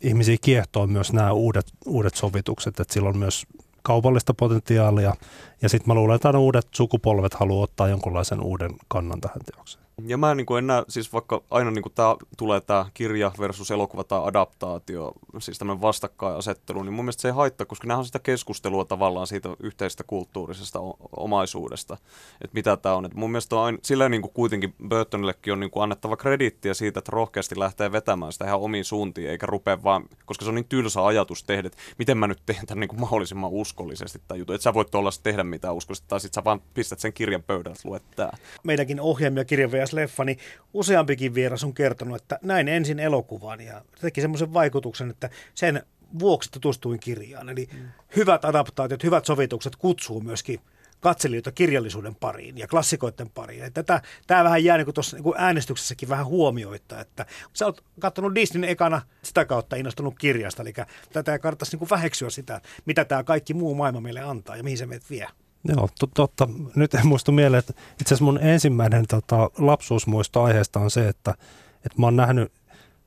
[0.02, 3.46] ihmisiä kiehtoo myös nämä uudet, uudet sovitukset, että sillä on myös
[3.90, 5.14] kaupallista potentiaalia.
[5.62, 9.84] Ja sitten mä luulen, että uudet sukupolvet haluaa ottaa jonkunlaisen uuden kannan tähän teokseen.
[10.06, 13.70] Ja mä en niin en näe, siis vaikka aina niin tää, tulee tämä kirja versus
[13.70, 18.04] elokuva tai adaptaatio, siis tämmöinen vastakkainasettelu, niin mun mielestä se ei haittaa, koska nämä on
[18.04, 20.78] sitä keskustelua tavallaan siitä yhteisestä kulttuurisesta
[21.16, 21.96] omaisuudesta,
[22.40, 23.04] että mitä tämä on.
[23.04, 26.74] Et mun mielestä on aina, sillä niin kuin kuitenkin Burtonillekin on niin kuin annettava krediittiä
[26.74, 30.54] siitä, että rohkeasti lähtee vetämään sitä ihan omiin suuntiin, eikä rupea vaan, koska se on
[30.54, 34.38] niin tylsä ajatus tehdä, että miten mä nyt teen tämän niin kuin mahdollisimman uskollisesti tai
[34.38, 37.42] jutun, että sä voit olla tehdä mitä uskollisesti, tai sitten sä vaan pistät sen kirjan
[37.42, 38.36] pöydälle, että luet tää.
[38.64, 39.89] Meidänkin ohjelmia kirja vs.
[39.92, 40.38] leffa, niin
[40.74, 45.82] useampikin vieras on kertonut, että näin ensin elokuvan ja teki semmoisen vaikutuksen, että sen
[46.18, 47.48] vuoksi tutustuin kirjaan.
[47.48, 47.88] Eli mm.
[48.16, 50.60] hyvät adaptaatiot, hyvät sovitukset kutsuu myöskin
[51.00, 53.64] katselijoita kirjallisuuden pariin ja klassikoiden pariin.
[53.64, 58.34] Että tätä, tämä vähän jää niin tuossa niin äänestyksessäkin vähän huomioita, että sä oot katsonut
[58.34, 60.72] Disneyn ekana sitä kautta innostunut kirjasta, eli
[61.12, 64.86] tätä kannattaisi niin väheksyä sitä, mitä tämä kaikki muu maailma meille antaa ja mihin se
[64.86, 65.26] meidät vie.
[65.68, 66.48] Joo, to- totta.
[66.74, 71.30] Nyt en muistu mieleen, että itse asiassa mun ensimmäinen tota, lapsuusmuisto aiheesta on se, että,
[71.76, 72.52] että mä oon nähnyt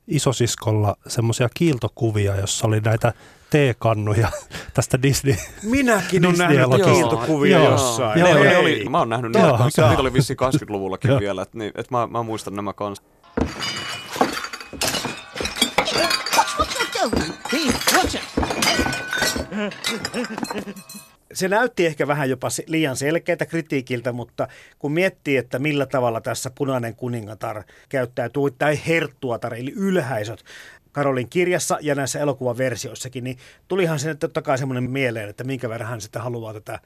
[0.08, 3.14] isosiskolla semmoisia kiiltokuvia, jossa oli näitä
[3.49, 4.28] teekannuja
[4.74, 5.36] tästä Disney.
[5.64, 6.93] Minäkin olen nähnyt Disney-elokuvista.
[6.93, 7.72] kiiltokuvia Joo.
[7.72, 8.20] jossain.
[8.20, 9.89] Joo, Ne, ne oli, mä oon nähnyt niitä, Joo, niitä, joo.
[9.89, 11.20] niitä oli vissiin 80-luvullakin Joo.
[11.20, 13.04] vielä, että niin, et mä, mä muistan nämä kanssa.
[21.34, 24.47] Se näytti ehkä vähän jopa liian selkeältä kritiikiltä, mutta
[24.80, 30.43] kun miettii, että millä tavalla tässä punainen kuningatar käyttäytyy, tai herttuatar, eli ylhäisöt,
[30.91, 33.38] Karolin kirjassa ja näissä elokuvaversioissakin, niin
[33.68, 36.80] tulihan se totta kai semmoinen mieleen, että minkä verran hän sitä haluaa tätä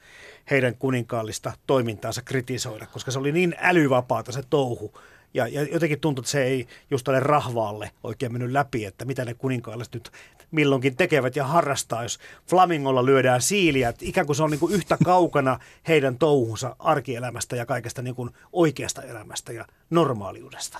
[0.51, 4.93] heidän kuninkaallista toimintaansa kritisoida, koska se oli niin älyvapaata se touhu.
[5.33, 9.25] Ja, ja jotenkin tuntui, että se ei just tälle rahvaalle oikein mennyt läpi, että mitä
[9.25, 10.11] ne kuninkaalliset nyt
[10.51, 12.19] milloinkin tekevät ja harrastaa, jos
[12.49, 17.55] flamingolla lyödään siiliä, että ikään kuin se on niin kuin yhtä kaukana heidän touhunsa arkielämästä
[17.55, 20.79] ja kaikesta niin kuin oikeasta elämästä ja normaaliudesta.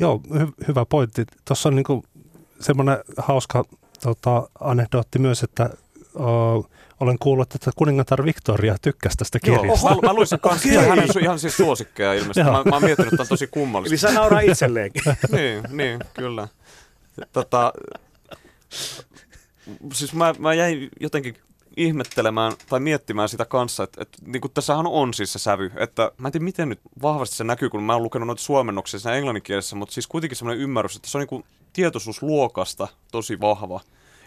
[0.00, 1.24] Joo, hy- hyvä pointti.
[1.44, 2.04] Tuossa on niinku
[2.60, 3.64] semmoinen hauska
[4.02, 5.70] tota, anekdootti myös, että
[6.14, 6.60] o,
[7.00, 9.94] olen kuullut, että kuningatar Victoria tykkäsi tästä Joo, kirjasta.
[9.94, 12.40] mä, mä luin sen kanssa, ja hänen su- ihan siis suosikkeja ilmeisesti.
[12.50, 12.52] Joo.
[12.52, 13.96] Mä, mä oon miettinyt, että on tosi Eli kummallista.
[13.96, 15.02] saa nauraa itselleenkin.
[15.32, 16.48] niin, niin, kyllä.
[17.32, 17.72] Tota,
[19.92, 21.36] siis mä, mä jäin jotenkin
[21.76, 26.12] ihmettelemään tai miettimään sitä kanssa, että, että niin kuin tässähän on siis se sävy, että
[26.18, 29.16] mä en tiedä miten nyt vahvasti se näkyy, kun mä oon lukenut noita suomennoksia siinä
[29.16, 33.80] englanninkielessä, mutta siis kuitenkin semmoinen ymmärrys, että se on niin kuin tietoisuus luokasta tosi vahva.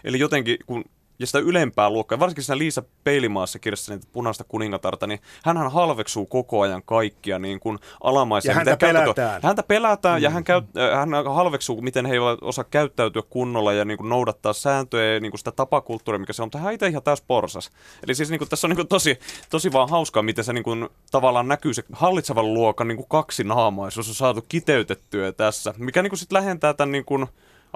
[0.04, 0.84] Eli jotenkin, kun
[1.20, 6.26] ja sitä ylempää luokkaa, varsinkin siinä Liisa Peilimaassa kirjassa niin punaista kuningatarta, niin hän halveksuu
[6.26, 8.50] koko ajan kaikkia niin kuin alamaisia.
[8.50, 9.40] Ja häntä pelätään.
[9.42, 10.22] Häntä pelätään mm.
[10.22, 10.62] ja hän, käy,
[10.96, 15.32] hän halveksuu, miten he eivät osaa käyttäytyä kunnolla ja niin kuin noudattaa sääntöjä ja niin
[15.32, 16.46] kuin sitä tapakulttuuria, mikä se on.
[16.46, 17.70] Mutta hän itse ihan täys porsas.
[18.04, 19.18] Eli siis niin kuin, tässä on niin kuin tosi,
[19.50, 23.44] tosi vaan hauskaa, miten se niin kuin, tavallaan näkyy se hallitsevan luokan niin kuin kaksi
[23.44, 27.26] naamaisuus on saatu kiteytettyä tässä, mikä niin kuin sit lähentää tämän niin kuin,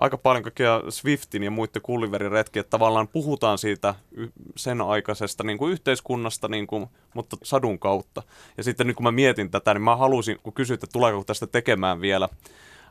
[0.01, 3.95] aika paljon kaikkia Swiftin ja muiden kulliverin että tavallaan puhutaan siitä
[4.57, 8.23] sen aikaisesta niin kuin yhteiskunnasta, niin kuin, mutta sadun kautta.
[8.57, 11.47] Ja sitten nyt kun mä mietin tätä, niin mä halusin, kun kysyit, että tuleeko tästä
[11.47, 12.29] tekemään vielä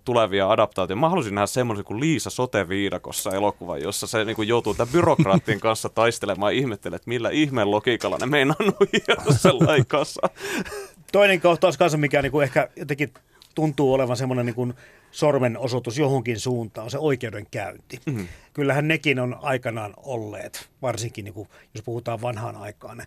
[0.06, 1.00] tulevia adaptaatioita.
[1.00, 5.60] Mä halusin nähdä semmoisen kuin Liisa Sote-viidakossa elokuva, jossa se niin kuin joutuu tämän byrokraattien
[5.70, 10.30] kanssa taistelemaan ja ihmettelee, että millä ihmeen logiikalla ne meinaa nuijaa sellainen kanssa.
[11.12, 13.14] Toinen kohtaus kanssa, mikä niin kuin ehkä jotenkin
[13.56, 14.74] tuntuu olevan semmoinen niin kuin
[15.14, 18.00] sormen osoitus johonkin suuntaan, se oikeudenkäynti.
[18.06, 18.28] Mm-hmm.
[18.54, 23.06] Kyllähän nekin on aikanaan olleet, varsinkin niin kuin, jos puhutaan vanhaan aikaan,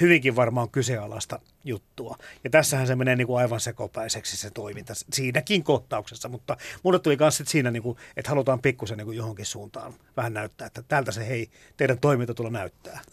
[0.00, 2.16] hyvinkin varmaan kyseenalaista juttua.
[2.44, 7.16] Ja tässähän se menee niin kuin aivan sekopäiseksi se toiminta siinäkin kohtauksessa, mutta mulle tuli
[7.20, 11.12] myös siinä, niin kuin, että halutaan pikkusen niin kuin johonkin suuntaan vähän näyttää, että tältä
[11.12, 13.00] se hei, teidän toiminta tulla näyttää.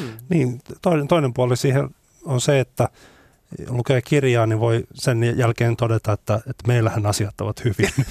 [0.00, 0.18] Mm.
[0.28, 1.88] niin, toinen, toinen puoli siihen
[2.24, 2.88] on se, että
[3.68, 7.90] lukee kirjaa, niin voi sen jälkeen todeta, että, että meillähän asiat ovat hyvin.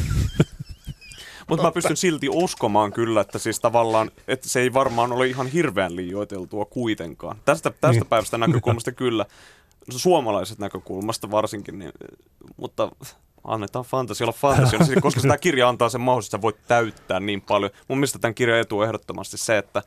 [1.47, 5.47] Mutta mä pystyn silti uskomaan kyllä, että siis tavallaan, että se ei varmaan ole ihan
[5.47, 7.37] hirveän liioiteltua kuitenkaan.
[7.45, 8.07] Tästä, tästä niin.
[8.09, 9.25] päivästä näkökulmasta kyllä,
[9.89, 11.91] suomalaiset näkökulmasta varsinkin, niin,
[12.57, 12.91] mutta
[13.43, 17.71] annetaan fantasia olla fantasia, koska tämä kirja antaa sen mahdollisuuden, että voit täyttää niin paljon.
[17.87, 19.83] Mun mielestä tämän kirjan etu on ehdottomasti se, että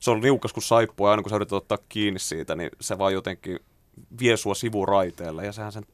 [0.00, 2.98] se on niukas kuin saippua, ja aina kun sä yrität ottaa kiinni siitä, niin se
[2.98, 3.58] vaan jotenkin
[4.20, 5.86] vie sua sivuraiteelle ja sehän sen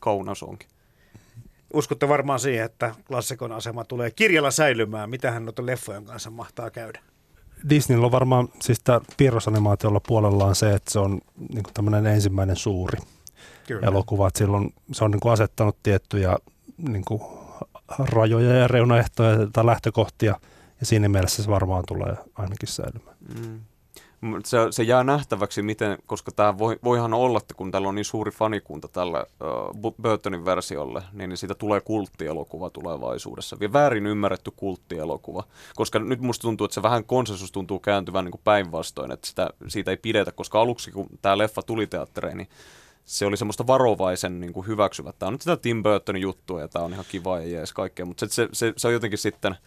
[0.00, 0.68] kauneus onkin.
[1.74, 5.10] Uskotte varmaan siihen, että klassikon asema tulee kirjalla säilymään.
[5.10, 7.00] Mitähän noiden leffojen kanssa mahtaa käydä?
[7.68, 11.20] Disneyllä on varmaan, siis tämä piirrosanimaatiolla puolella on se, että se on
[11.54, 12.98] niin tämmöinen ensimmäinen suuri
[13.66, 13.86] Kyllä.
[13.86, 14.28] elokuva.
[14.28, 16.36] Että silloin se on niin kuin asettanut tiettyjä
[16.88, 17.22] niin kuin
[17.98, 20.40] rajoja ja reunaehtoja tai lähtökohtia,
[20.80, 23.16] ja siinä mielessä se varmaan tulee ainakin säilymään.
[23.42, 23.60] Mm
[24.44, 28.04] se, se jää nähtäväksi, miten, koska tämä voi, voihan olla, että kun täällä on niin
[28.04, 29.24] suuri fanikunta tällä
[29.82, 33.56] uh, Burtonin versiolle, niin, siitä tulee kulttielokuva tulevaisuudessa.
[33.60, 35.44] Ja väärin ymmärretty kulttielokuva.
[35.76, 39.90] Koska nyt musta tuntuu, että se vähän konsensus tuntuu kääntyvän niin päinvastoin, että sitä, siitä
[39.90, 42.48] ei pidetä, koska aluksi kun tämä leffa tuli teattereihin, niin
[43.04, 45.12] se oli semmoista varovaisen niin kuin hyväksyvä.
[45.12, 48.06] Tämä on nyt sitä Tim Burtonin juttua ja tämä on ihan kiva ja jees kaikkea,
[48.06, 49.56] mutta se, se, se, se on jotenkin sitten–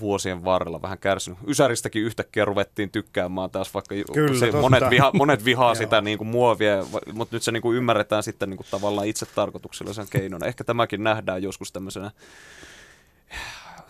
[0.00, 1.38] vuosien varrella vähän kärsinyt.
[1.46, 6.28] Ysäristäkin yhtäkkiä ruvettiin tykkäämään taas, vaikka Kyllä, se, monet, viha, monet vihaa sitä niin kuin
[6.28, 10.46] muovia, mutta nyt se niin kuin ymmärretään sitten niin kuin tavallaan itse tarkoituksellisen keinona.
[10.46, 12.10] Ehkä tämäkin nähdään joskus tämmöisenä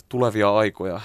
[0.08, 1.00] tulevia aikoja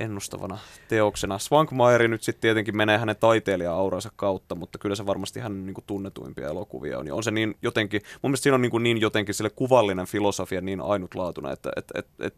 [0.00, 1.38] ennustavana teoksena.
[1.38, 5.84] Swankmaeri nyt sitten tietenkin menee hänen taiteilija-auransa kautta, mutta kyllä se varmasti hänen niin kuin
[5.86, 7.06] tunnetuimpia elokuvia on.
[7.06, 10.06] Ja on se niin jotenkin, mun mielestä siinä on niin, kuin niin jotenkin sille kuvallinen
[10.06, 12.34] filosofia niin ainutlaatuna, että et, et, et,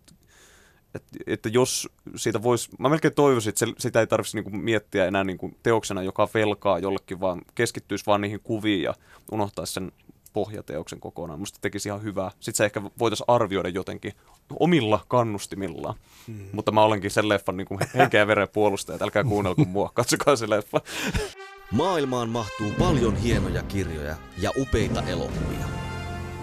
[0.95, 5.07] että, että jos siitä voisi, mä melkein toivoisin, että se, sitä ei tarvitsisi niinku miettiä
[5.07, 8.95] enää niinku teoksena, joka velkaa jollekin, vaan keskittyisi vaan niihin kuviin ja
[9.33, 9.93] unohtaisi sen
[10.33, 11.39] pohjateoksen kokonaan.
[11.39, 12.31] Musta tekisi ihan hyvää.
[12.31, 14.13] Sitten se ehkä voitaisiin arvioida jotenkin
[14.61, 15.95] omilla kannustimillaan.
[16.27, 16.49] Hmm.
[16.53, 20.51] Mutta mä olenkin sen leffan niin henkeä ja veren puolustaja, älkää kuunnelko mua, katsokaa se
[20.51, 20.81] leffa.
[21.71, 25.84] Maailmaan mahtuu paljon hienoja kirjoja ja upeita elokuvia.